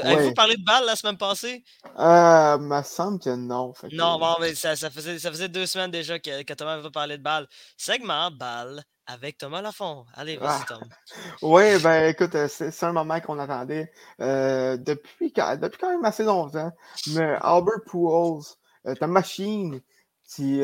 [0.01, 1.65] Avez-vous parlé de balle la semaine passée?
[1.99, 3.73] Euh, me semble que non.
[3.91, 6.89] Non, bon, mais ça, ça, faisait, ça faisait deux semaines déjà que, que Thomas avait
[6.89, 7.45] parlé de balle.
[7.75, 10.05] Segment balle avec Thomas Lafont.
[10.13, 10.65] Allez, vas-y, ah.
[10.67, 10.83] Tom.
[11.41, 16.23] oui, ben écoute, euh, c'est un moment qu'on attendait euh, depuis, depuis quand même assez
[16.23, 16.71] longtemps.
[17.13, 18.43] Mais Albert Pujols,
[18.85, 19.81] euh, ta machine
[20.25, 20.61] qui,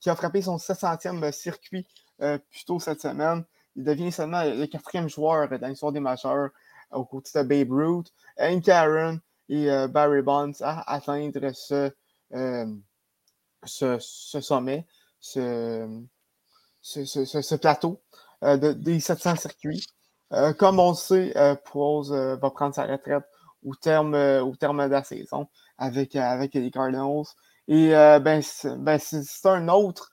[0.00, 1.86] qui a frappé son 700e circuit
[2.18, 3.44] plus tôt cette semaine.
[3.76, 6.50] Il devient seulement le quatrième joueur dans l'histoire des majeurs
[6.90, 11.92] aux côtés de Babe Ruth, Hank Aaron et Barry Bonds à atteindre ce,
[13.64, 14.86] ce, sommet,
[15.20, 16.02] ce,
[16.86, 18.00] ce, plateau
[18.44, 19.86] euh, des 700 circuits.
[20.58, 21.34] comme on le sait,
[21.70, 23.24] Pose va prendre sa retraite
[23.64, 24.12] au terme,
[24.58, 27.24] terme de la saison avec, les Cardinals.
[27.68, 28.42] Et ben,
[28.78, 30.10] ben c'est un autre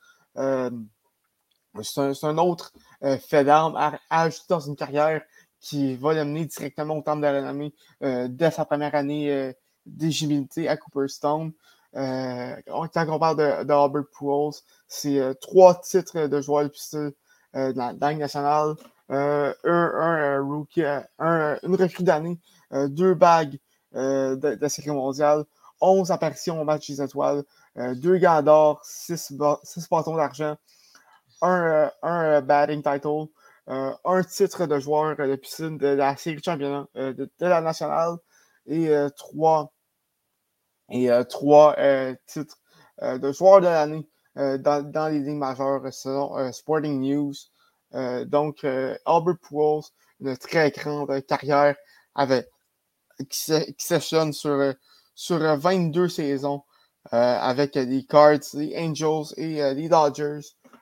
[1.81, 2.71] c'est un, autre
[3.03, 5.21] euh, fait d'armes à, ajouter dans une carrière
[5.59, 9.53] qui va l'amener directement au temple de la renommée euh, dès sa première année euh,
[9.85, 10.77] d'éligibilité à
[11.93, 12.89] Cooperstone.
[12.93, 14.03] quand on parle de, de Albert
[14.87, 17.13] c'est trois titres de joueur de pistol
[17.53, 18.75] dans la Ligue nationale,
[19.09, 22.39] un, rookie, un, une recrue d'année,
[22.71, 23.59] deux bagues
[23.93, 25.43] de, de la série mondiale,
[25.81, 27.43] 11 apparitions au match des étoiles,
[27.75, 30.55] deux gants d'or, six, six bâtons d'argent,
[31.43, 33.27] un, euh, batting title,
[33.69, 38.17] euh, un titre de joueur de piscine de la série championnat euh, de, la nationale
[38.65, 39.73] et trois,
[40.93, 41.75] et, trois
[42.27, 42.57] titres
[43.01, 47.33] de joueur de l'année dans, dans, les ligues majeures selon Sporting News.
[48.25, 49.83] donc, Albert Pujols,
[50.19, 51.75] une très grande carrière
[52.15, 52.47] avec,
[53.29, 54.73] qui, sur,
[55.15, 56.63] sur 22 saisons
[57.11, 60.41] avec les Cards, les Angels et les Dodgers.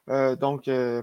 [0.10, 1.02] Euh, donc, euh,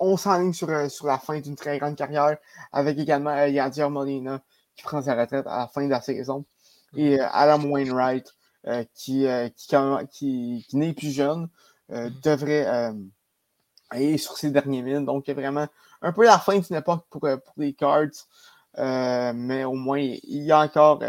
[0.00, 2.36] on s'enligne sur, euh, sur la fin d'une très grande carrière
[2.72, 4.42] avec également Yadier Molina
[4.76, 6.44] qui prend sa retraite à la fin de la saison.
[6.96, 8.34] Et Adam Wainwright
[8.94, 9.76] qui, qui,
[10.10, 11.48] qui, qui n'est plus jeune
[11.88, 12.94] devrait
[13.90, 15.04] aller sur ses derniers milles.
[15.04, 15.66] Donc, vraiment
[16.00, 18.28] un peu la fin d'une époque pour, pour les Cards,
[18.76, 21.02] mais au moins il y a encore,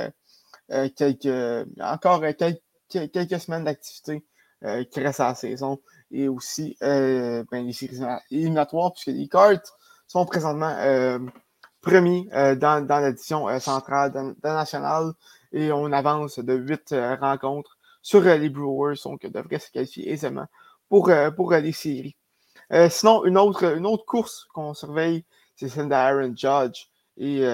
[0.96, 4.26] quelques, encore quelques, quelques semaines d'activité
[4.64, 5.80] euh, qui reste à la saison.
[6.12, 8.00] Et aussi euh, ben, les séries
[8.32, 9.64] éliminatoires, puisque les Cards
[10.08, 10.76] sont présentement
[11.88, 15.14] euh, premiers dans, dans l'édition centrale de, la nationale
[15.52, 20.48] et on avance de huit rencontres sur les Brewers, donc devrait se qualifier aisément
[20.90, 22.16] pour, pour les séries.
[22.90, 27.46] sinon, une autre, une autre course qu'on surveille, c'est celle d'Aaron Judge et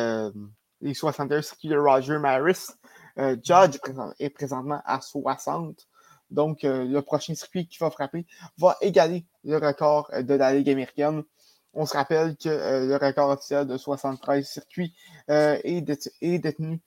[0.81, 2.69] les 61 circuits de Roger Maris.
[3.17, 3.77] Judge
[4.19, 5.87] est présentement à 60.
[6.31, 8.25] Donc, euh, le prochain circuit qui va frapper
[8.57, 11.23] va égaler le record euh, de la Ligue américaine.
[11.73, 14.93] On se rappelle que euh, le record officiel de 73 circuits
[15.27, 16.81] est, détenu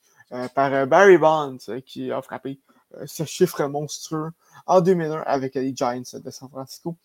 [0.55, 2.59] par Barry Bonds, qui a frappé
[3.05, 4.31] ce chiffre monstrueux
[4.65, 6.97] en 2001 avec les Giants de San Francisco.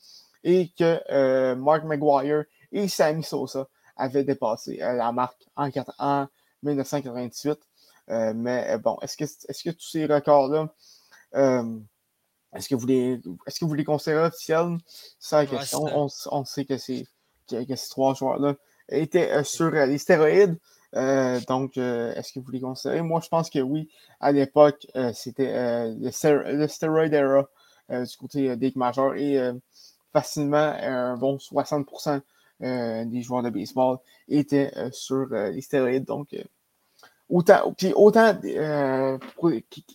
[0.45, 6.27] Et que Mark McGuire et Sammy Sosa avaient dépassé la marque en,
[6.63, 7.59] 1998.
[8.35, 10.69] mais bon, est-ce que, est que tous ces records-là
[12.55, 14.79] est-ce que vous les, est-ce que vous les considérez officiels?
[15.19, 16.09] C'est la question.
[16.31, 17.05] On, sait que, c'est,
[17.49, 18.55] que, ces trois joueurs-là
[18.89, 20.59] étaient euh, sur euh, les stéroïdes.
[20.95, 23.03] Euh, donc, est-ce que vous les considérez?
[23.03, 23.89] Moi, je pense que oui.
[24.21, 25.53] À l'époque, c'était
[25.95, 27.47] le, stéroïde era
[27.91, 29.39] du côté des majeurs et
[30.15, 32.23] facilement un bon 60%
[32.61, 36.07] des joueurs de baseball étaient sur les stéroïdes.
[36.07, 36.35] Donc,
[37.29, 38.35] autant, puis autant,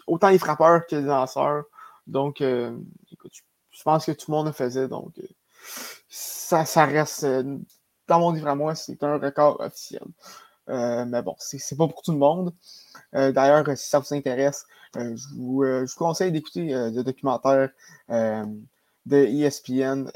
[0.06, 1.63] autant les frappeurs que les lanceurs
[2.06, 3.34] donc, écoute,
[3.72, 4.88] je pense que tout le monde le faisait.
[4.88, 5.20] Donc,
[6.15, 7.58] ça, ça reste, euh,
[8.08, 10.04] dans mon livre à moi, c'est un record officiel.
[10.67, 12.54] mais bon, c'est pas pour tout le monde.
[13.13, 15.63] D'ailleurs, si ça vous intéresse, je vous,
[15.97, 17.69] conseille d'écouter le documentaire
[18.10, 20.10] de ESPN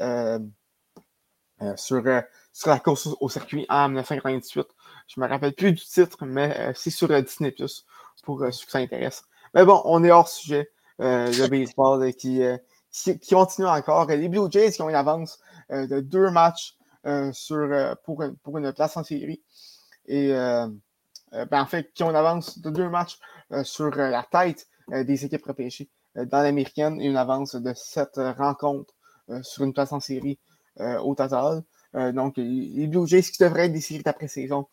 [1.76, 4.66] sur, la course au circuit en 1998.
[5.08, 7.86] Je me rappelle plus du titre, mais c'est sur Disney Plus
[8.22, 9.24] pour ceux qui s'intéressent.
[9.54, 10.70] Mais bon, on est hors sujet.
[11.00, 12.42] Euh, le baseball euh, qui,
[12.90, 14.06] qui, continue encore.
[14.06, 16.76] Les Blue Jays qui ont une avance euh, de deux matchs
[17.32, 19.42] sur, pour, pour une place en série.
[20.06, 23.18] Et ben, en fait, qui ont une avance de deux matchs
[23.62, 28.94] sur la tête des équipes repêchées dans l'américaine et une avance de sept rencontres
[29.42, 30.38] sur une place en série
[30.78, 31.62] au total.
[31.94, 34.66] donc, les Blue Jays qui devraient être des séries d'après-saison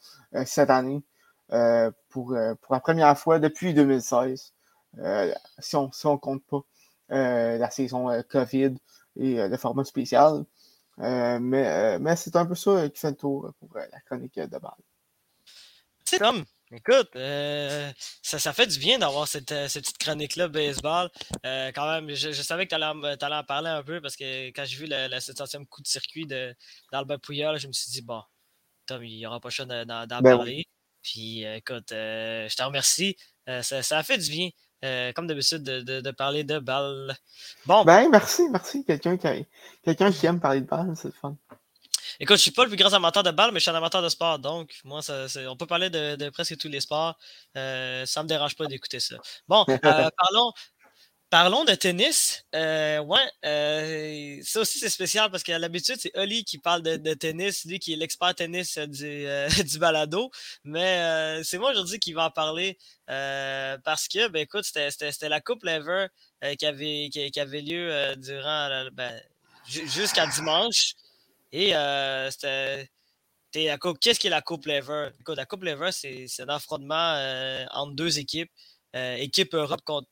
[0.46, 1.04] cette année
[1.50, 4.54] pour, pour la première fois depuis 2016.
[5.00, 6.62] Euh, si on ne compte pas
[7.12, 8.76] euh, la saison euh, COVID
[9.18, 10.46] et le format spécial.
[10.98, 14.72] Mais mais c'est un peu ça qui fait le tour pour la chronique de balle.
[16.06, 17.10] C'est comme, écoute,
[18.22, 21.10] ça, ça fait du bien d'avoir cette, petite chronique-là baseball.
[21.44, 24.78] quand même, je, savais que tu allais, en parler un peu parce que quand j'ai
[24.78, 26.28] vu le, le 700e coup de circuit
[26.92, 28.22] d'Albert Pouillard, je me suis dit, bon,
[28.86, 30.66] Tom, il n'y aura pas choix d'en ben parler.
[31.02, 33.18] Puis écoute, je te remercie.
[33.48, 34.50] Ça, ça, a fait du bien.
[34.84, 37.16] Euh, comme d'habitude, de, de, parler de balles.
[37.66, 37.84] Bon.
[37.86, 38.84] Ben, merci, merci.
[38.86, 39.46] Quelqu'un qui,
[39.84, 41.36] quelqu'un qui aime parler de balles, c'est le fun.
[42.20, 44.02] Écoute, je suis pas le plus grand amateur de balles, mais je suis un amateur
[44.02, 44.40] de sport.
[44.40, 47.18] Donc, moi, ça, on peut parler de, de, presque tous les sports.
[47.58, 49.16] Euh, ça me dérange pas d'écouter ça.
[49.48, 50.52] Bon, euh, parlons,
[51.36, 52.46] Parlons de tennis.
[52.56, 57.14] Euh, ouais, euh, ça aussi c'est spécial parce qu'à l'habitude, c'est Oli qui parle de,
[57.14, 60.32] tennis, lui qui est l'expert tennis du, euh, du balado.
[60.64, 66.08] Mais c'est moi aujourd'hui qui va en parler parce que, ben c'était la Coupe Lever
[66.58, 69.22] qui, avait, qui, avait lieu durant ben,
[69.68, 70.94] jusqu'à dimanche.
[71.52, 71.74] Et
[72.32, 72.90] c'était.
[74.00, 75.10] Qu'est-ce qui est la Coupe Lever?
[75.20, 78.52] Écoute, la Coupe Lever, c'est un affrontement entre deux équipes.
[78.94, 80.08] Équipe Europe contre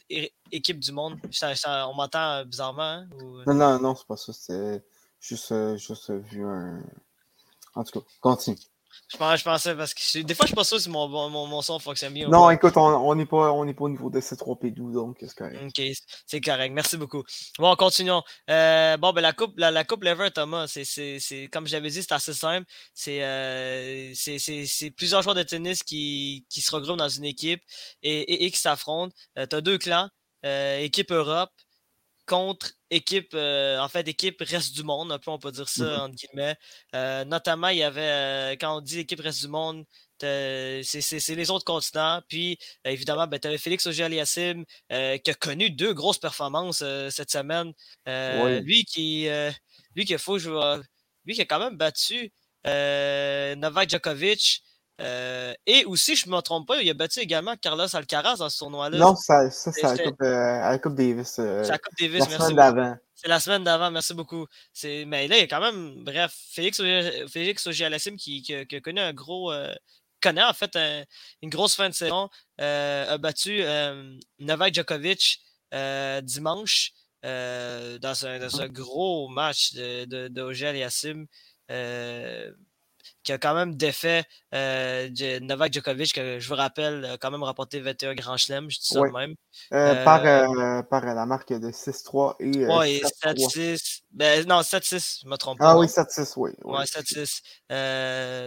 [0.54, 1.20] équipe du monde.
[1.66, 2.82] on m'entend euh, bizarrement?
[2.82, 3.44] Hein, euh?
[3.48, 4.34] Non, non, non, c'est pas ça.
[4.34, 4.84] C'est
[5.20, 6.82] juste, juste vu un.
[7.76, 8.58] En tout cas, continue.
[9.10, 12.28] Je, pensais parce que des fois, je pense si mon, mon, mon, son fonctionne bien.
[12.28, 15.60] Non, écoute, on n'est pas, on pas au niveau de C3P12, donc c'est correct.
[15.64, 15.86] Ok,
[16.26, 16.72] c'est correct.
[16.74, 17.24] Merci beaucoup.
[17.60, 18.24] Bon, continuons.
[18.50, 22.12] Euh, bon, ben, la coupe, la, la coupe Lever, Thomas, c'est comme j'avais dit, c'est
[22.12, 22.68] assez simple.
[23.08, 27.62] Euh, c'est plusieurs joueurs de tennis qui, qui, se regroupent dans une équipe
[28.02, 29.14] et, et, qui s'affrontent.
[29.38, 30.10] Euh, tu as deux clans,
[30.44, 31.52] équipe Europe
[32.26, 35.84] contre équipe, euh, en fait, équipe reste du monde, un peu, on peut dire ça,
[35.84, 36.00] mm-hmm.
[36.00, 36.56] entre guillemets.
[36.96, 39.86] Euh, notamment, il y avait, euh, quand on dit équipe reste du monde,
[40.20, 42.22] c'est les autres continents.
[42.30, 47.74] Puis, évidemment, ben, tu avais Félix Auger-Aliassime qui a connu deux grosses performances cette semaine.
[48.06, 49.28] Lui qui,
[49.96, 52.32] lui qui faut, lui qui a quand même battu
[52.66, 54.64] Novak Djokovic.
[55.02, 58.50] Euh, et aussi, je ne me trompe pas, il a battu également Carlos Alcaraz dans
[58.50, 58.98] ce tournoi-là.
[58.98, 61.38] Non, ça, ça c'est à, euh, la Coupe Davis.
[61.40, 62.96] Euh, c'est la Coupe Davis, la Semaine d'avant.
[63.16, 64.46] C'est la semaine d'avant, merci beaucoup.
[64.84, 66.82] Mais là, il y a quand même, bref, Félix,
[67.28, 69.54] Félix Auger-Aliassime qui, qui, qui, a connu un gros.
[70.22, 70.78] connaît en fait
[71.42, 72.30] une grosse fin de saison.
[72.58, 73.64] a battu
[74.40, 75.40] Novak Djokovic
[76.24, 76.92] dimanche
[77.24, 80.42] dans un, dans, un, gros match de, de, de
[83.24, 85.10] qui a quand même défait euh,
[85.42, 88.88] Novak Djokovic, que je vous rappelle, a quand même remporté 21 Grand Chelem, je dis
[88.88, 89.36] ça même.
[89.72, 94.02] Euh, par, euh, par, la marque de 6-3 et, ouais, 7-6.
[94.12, 95.72] Ben, non, 7-6, je me trompe ah pas.
[95.72, 96.52] Ah oui, 7-6, oui.
[96.64, 97.42] Ouais, 7-6.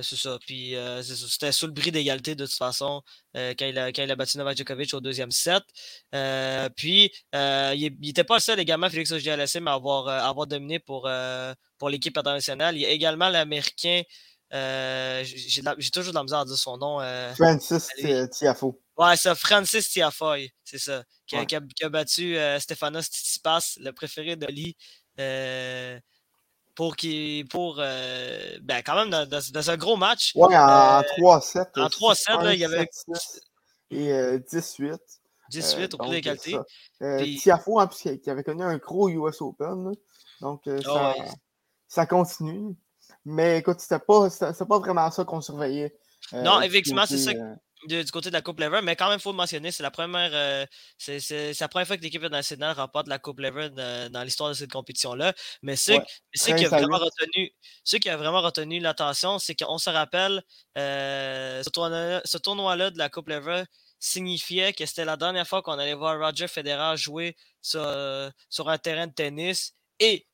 [0.03, 0.39] c'est ça.
[0.47, 3.03] Puis c'était sous le bris d'égalité de toute façon
[3.35, 5.63] quand, il a, quand il a battu Novak Djokovic au deuxième set.
[6.77, 11.09] puis il n'était pas le seul également, Félix auger à avoir, avoir dominé pour,
[11.79, 12.77] pour l'équipe internationale.
[12.77, 14.03] Il y a également l'Américain.
[14.57, 17.01] Euh, j'ai toujours de la misère à dire son nom.
[17.01, 17.89] Euh, Francis
[18.31, 18.81] Tiafo.
[18.97, 21.05] Ouais, ça, Francis Tiafoy, c'est ça.
[21.27, 24.77] Qui, a, battu euh, Stefanos Tsitsipas, le préféré de Lee.
[26.75, 30.33] pour qui pour ben quand même dans, dans, un gros match.
[30.35, 31.67] Ouais, en 3-7.
[31.77, 32.89] En 3-7, il y avait.
[33.91, 35.01] Et 18.
[35.51, 36.57] 18 au prix d'égalité.
[37.39, 39.93] Tiafo, en plus, qui avait connu un gros US Open.
[40.41, 41.15] donc, ah ça,
[41.89, 42.77] ça continue.
[43.29, 45.93] Mais écoute, c'était pas, pas vraiment ça qu'on surveillait.
[46.33, 47.33] Euh, non, effectivement, c'est ça.
[47.33, 47.55] Euh,
[48.05, 49.91] du côté de la Coupe Lever, mais quand même, il faut le mentionner, c'est la
[49.91, 50.65] première euh,
[50.97, 51.19] c'est,
[51.61, 55.35] la première fois que l'équipe nationale remporte la Coupe Lever dans, l'histoire de cette compétition-là.
[55.63, 59.91] Mais ce, qui, a vraiment retenu, ce qui a vraiment retenu l'attention, c'est qu'on se
[59.91, 60.43] rappelle
[60.77, 63.65] ce tournoi-là de la Coupe Lever
[63.99, 67.85] signifiait que c'était la dernière fois qu'on allait voir Roger Federer jouer sur,
[68.51, 70.27] sur un terrain de tennis et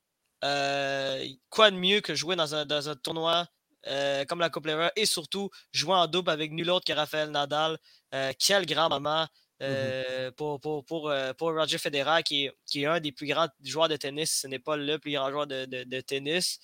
[0.43, 3.47] euh, quoi de mieux que jouer dans un, dans un tournoi
[3.87, 7.29] euh, comme la Coupe Lever et surtout jouer en double avec nul autre que Rafael
[7.31, 7.77] Nadal?
[8.13, 9.27] Euh, quel grand moment
[9.61, 10.31] mm-hmm.
[10.31, 13.89] pour, pour, pour, pour, Roger Federer, qui est, qui est, un des plus grands joueurs
[13.89, 14.39] de tennis.
[14.41, 16.59] Ce n'est pas le plus grand joueur de, de, de tennis.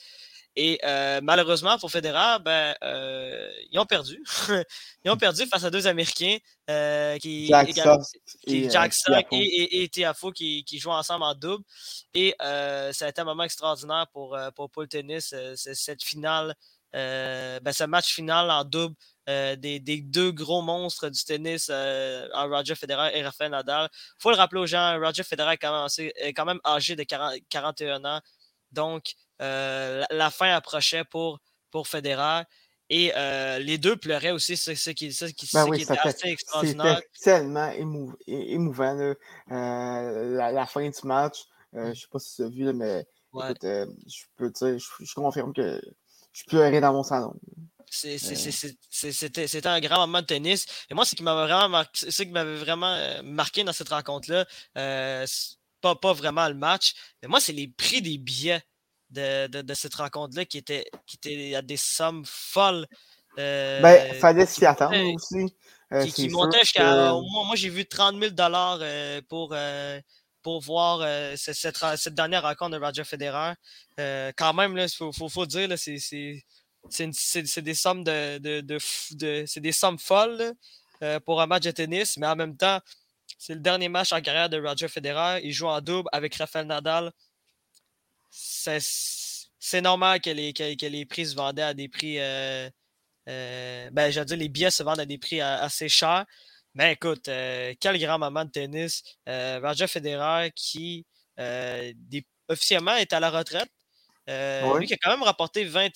[0.55, 0.79] Et
[1.21, 2.75] malheureusement pour Federer, ben,
[3.71, 4.21] ils ont perdu.
[5.05, 6.37] ils ont perdu face à deux Américains
[7.19, 7.69] qui Jack
[8.45, 8.93] et, Jack
[9.31, 11.63] et, et, Tiafo qui, qui, jouent ensemble en double.
[12.13, 16.55] Et ça a été un moment extraordinaire pour, pour, le tennis, cette finale,
[16.93, 18.95] ben, ce match final en double.
[19.27, 23.87] des, des, deux gros monstres du tennis, Roger Federer et Rafael Nadal.
[23.93, 26.95] Il faut le rappeler aux gens, Roger Federer est quand même, est quand même âgé
[26.95, 28.21] de 40, 41 ans.
[28.71, 31.39] Donc, euh, la fin approchait pour,
[31.71, 32.43] pour Federer.
[32.91, 36.99] Et euh, les deux pleuraient aussi, ce, ce qui, ce qui, ben était assez extraordinaire.
[37.13, 37.71] C'était tellement
[38.27, 38.97] émouvant,
[39.51, 41.43] euh, la, fin du match.
[41.71, 45.79] je ne sais pas si tu as vu, mais je peux dire, je, confirme que
[46.33, 47.35] je pleurais dans mon salon.
[47.91, 50.65] C'était un grand moment de tennis.
[50.89, 54.47] Et moi, ce qui m'avait vraiment marqué, qui vraiment marqué dans cette rencontre-là,
[55.81, 58.63] pas, pas vraiment le match, mais moi, c'est les prix des billets
[59.11, 62.87] de, de, cette rencontre-là qui étaient, qui étaient à des sommes folles.
[63.37, 65.53] Euh, ben, fallait s'y attendre aussi.
[65.91, 67.13] Euh, qui, montait jusqu'à.
[67.13, 69.99] Moi, j'ai vu 30 000 euh, pour, euh,
[70.43, 70.99] pour voir
[71.35, 73.53] cette, cette, dernière rencontre de Roger Federer.
[73.97, 79.71] quand même, il faut, faut, faut, dire, c'est des sommes de, de, de, c'est des
[79.71, 80.53] sommes folles
[81.25, 82.79] pour un match de tennis, mais en même temps,
[83.39, 85.41] c'est le dernier match en carrière de Roger Federer.
[85.43, 87.11] Il joue en double avec Rafael Nadal
[88.29, 92.19] c'est normal que les, que, les prix se vendaient à des prix.
[92.19, 92.69] Euh,
[93.27, 96.25] euh, ben, j'allais dire, les billets se vendent à des prix assez chers.
[96.73, 99.03] Mais écoute, euh, quel grand moment de tennis.
[99.27, 101.05] Roger Federer qui
[102.47, 103.69] officiellement est à la retraite.
[104.27, 105.89] Lui qui a quand même rapporté 20,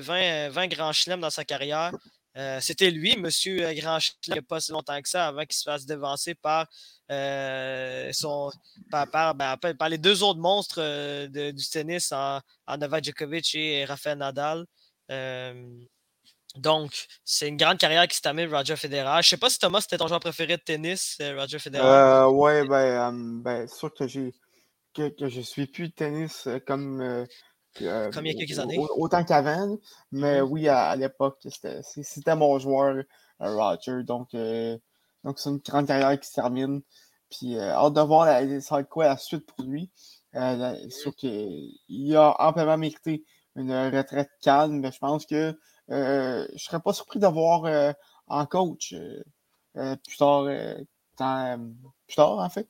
[0.00, 1.92] 20, 20 grands chelems dans sa carrière.
[2.38, 5.44] Euh, c'était lui, Monsieur euh, Grand il n'y a pas si longtemps que ça, avant
[5.44, 6.68] qu'il se fasse devancer par,
[7.10, 8.50] euh, son,
[8.90, 12.40] par, ben, par, les deux autres monstres du tennis en,
[12.78, 14.66] Novak Djokovic et Rafael Nadal.
[16.56, 19.10] donc, c'est une grande carrière qui se termine, Roger Federer.
[19.14, 22.26] Je ne sais pas si Thomas, c'était ton joueur préféré de tennis, Roger Federer.
[22.30, 24.32] oui, ben, ben, sûr que j'ai
[24.94, 27.26] que, que, je suis plus de tennis comme
[27.82, 28.78] euh, Comme il y a quelques années.
[28.78, 29.78] Autant qu'avant.
[30.12, 30.48] Mais mm-hmm.
[30.48, 33.04] oui, à, l'époque, c'était mon joueur, euh,
[33.40, 34.02] Roger.
[34.04, 34.76] Donc, euh,
[35.28, 36.80] donc c'est une grande carrière qui se termine.
[37.30, 39.90] Puis, hâte de voir la, ça va être quoi la suite pour lui.
[40.34, 43.24] Euh, sûr qu'il a amplement mérité
[43.54, 45.58] une retraite calme, mais je pense que
[45.88, 47.94] je ne serais pas surpris d'avoir
[48.26, 48.94] en coach
[49.74, 52.68] plus tard, plus tard en fait.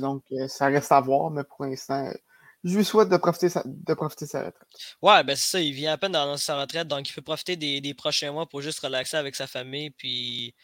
[0.00, 2.10] donc ça reste à voir, mais pour l'instant,
[2.64, 4.68] je lui souhaite de profiter, sa, de profiter sa retraite.
[5.02, 7.56] Ouais, ben c'est ça, il vient à peine dans sa retraite, donc il peut profiter
[7.56, 10.54] des, prochains mois pour juste relaxer avec sa famille, puis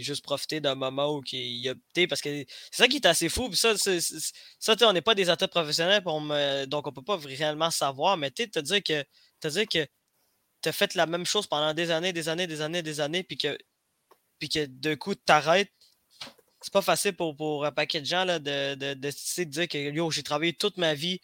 [0.00, 1.74] juste profiter d'un moment où il y a.
[2.08, 5.30] Parce que c'est ça qui est assez fou, puis ça, ça on n'est pas des
[5.30, 6.02] athlètes professionnels,
[6.68, 9.04] donc on peut pas réellement savoir, mais tu te dire que
[9.40, 9.86] te dire que
[10.62, 13.22] tu as fait la même chose pendant des années, des années, des années, des années,
[13.24, 13.58] puis que,
[14.38, 15.72] puis que de coup, t'arrêtes
[16.62, 20.10] c'est pas facile pour, un paquet de gens là, de, de, de, dire que yo,
[20.10, 21.20] j'ai travaillé toute ma vie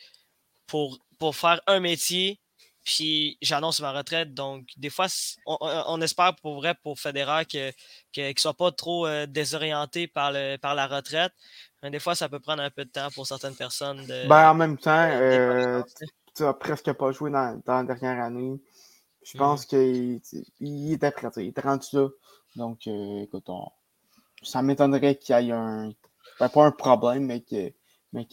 [0.67, 2.41] pour, pour faire un métier,
[2.89, 4.33] puis j'annonce ma retraite.
[4.33, 5.09] Donc, des fois,
[5.45, 7.75] on, espère pour vrai pour Federer qu'il
[8.15, 11.33] que, ne soit pas trop euh, désorienté par, le, par la retraite.
[11.83, 14.07] Mais des fois, ça peut prendre un peu de temps pour certaines personnes.
[14.07, 15.83] De, ben, en même temps, euh,
[16.35, 18.59] tu n'as presque pas joué dans, dans, la dernière année.
[19.23, 19.39] Je mm-hmm.
[19.39, 20.21] pense qu'il
[20.61, 22.09] il était prêt, il était rendu là.
[22.57, 23.51] Donc, euh, écoute,
[24.43, 25.93] ça m'étonnerait qu'il y ait un.
[26.41, 27.75] Ben, pas un problème, mais qu'il
[28.15, 28.27] mais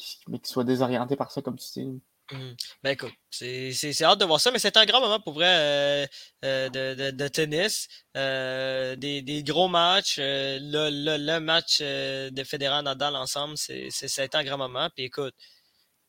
[0.43, 2.01] soit désorienté par ça, comme tu dis.
[2.31, 2.53] Mmh.
[2.81, 6.07] Ben écoute, c'est hâte de voir ça, mais c'est un grand moment pour vrai euh,
[6.43, 7.87] euh, de, de, tennis.
[8.17, 10.17] Euh, des, des, gros matchs.
[10.17, 14.89] Le, le, le, match de Federer Nadal ensemble, c'est un grand moment.
[14.95, 15.35] Puis écoute,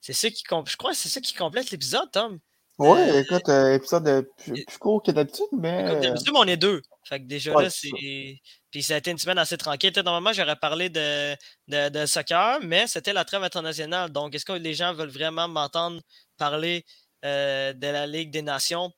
[0.01, 2.39] c'est ça qui je crois que c'est ça qui complète l'épisode, Tom.
[2.79, 6.01] Oui, écoute, épisode plus, plus court que d'habitude, mais.
[6.01, 6.83] d'habitude, on est deux.
[7.05, 8.41] Fait que déjà là, c'est.
[8.71, 9.93] Puis ça a été une semaine assez tranquille.
[10.05, 11.35] Normalement, j'aurais parlé de,
[11.69, 14.11] de, soccer, mais c'était la trêve internationale.
[14.11, 16.03] Donc, est-ce que les gens veulent vraiment m'entendre
[16.37, 16.85] parler
[17.25, 18.93] euh, de la Ligue des Nations?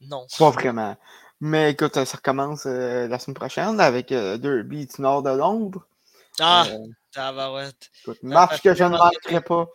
[0.00, 0.24] Non.
[0.38, 0.96] Pas vraiment.
[1.40, 5.84] Mais écoute, ça recommence euh, la semaine prochaine avec euh, Derby du nord de Londres.
[6.38, 6.66] Ah,
[7.12, 7.70] ça va, ouais.
[8.02, 9.66] Écoute, match que je ne manquerai pas.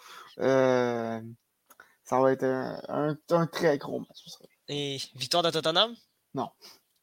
[2.13, 4.23] Ça va être un, un, très gros match.
[4.67, 5.95] Et victoire de Tottenham?
[6.35, 6.49] Non.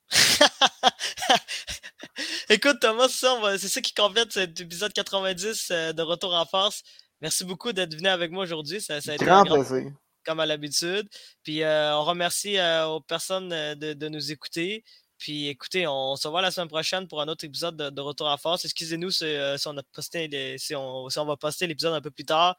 [2.48, 6.84] Écoute, Thomas, c'est ça qui complète cet épisode 90 euh, de Retour en Force.
[7.20, 8.80] Merci beaucoup d'être venu avec moi aujourd'hui.
[8.80, 9.90] Ça, a été grand, plaisir.
[10.24, 11.08] Comme à l'habitude.
[11.42, 14.84] Puis euh, on remercie euh, aux personnes de, nous écouter.
[15.18, 18.36] Puis écoutez, on, se voit la semaine prochaine pour un autre épisode de, Retour en
[18.36, 18.64] Force.
[18.64, 19.24] Excusez-nous si,
[19.66, 22.56] on a posté si, on, va poster l'épisode un peu plus tard.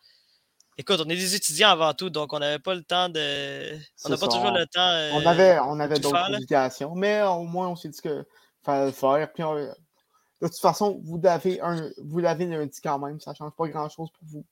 [0.78, 3.78] Écoute, on est des étudiants avant tout, donc on n'avait pas le temps de.
[4.06, 5.18] On n'a pas toujours le temps.
[5.18, 8.26] on avait, on avait d'autres obligations, mais au moins on s'est dit que
[8.64, 9.32] fallait le faire.
[9.34, 13.20] Puis de toute façon, vous l'avez un, vous l'avez lundi quand même.
[13.20, 14.46] Ça ne change pas grand-chose pour vous.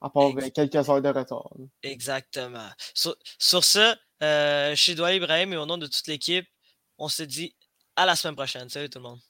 [0.00, 1.50] À part ben, quelques heures de retard.
[1.82, 2.68] Exactement.
[2.94, 6.46] Sur, sur ce, euh, chez Doyle Ibrahim et au nom de toute l'équipe,
[6.98, 7.54] on se dit
[7.96, 8.68] à la semaine prochaine.
[8.68, 9.20] Salut tout le monde.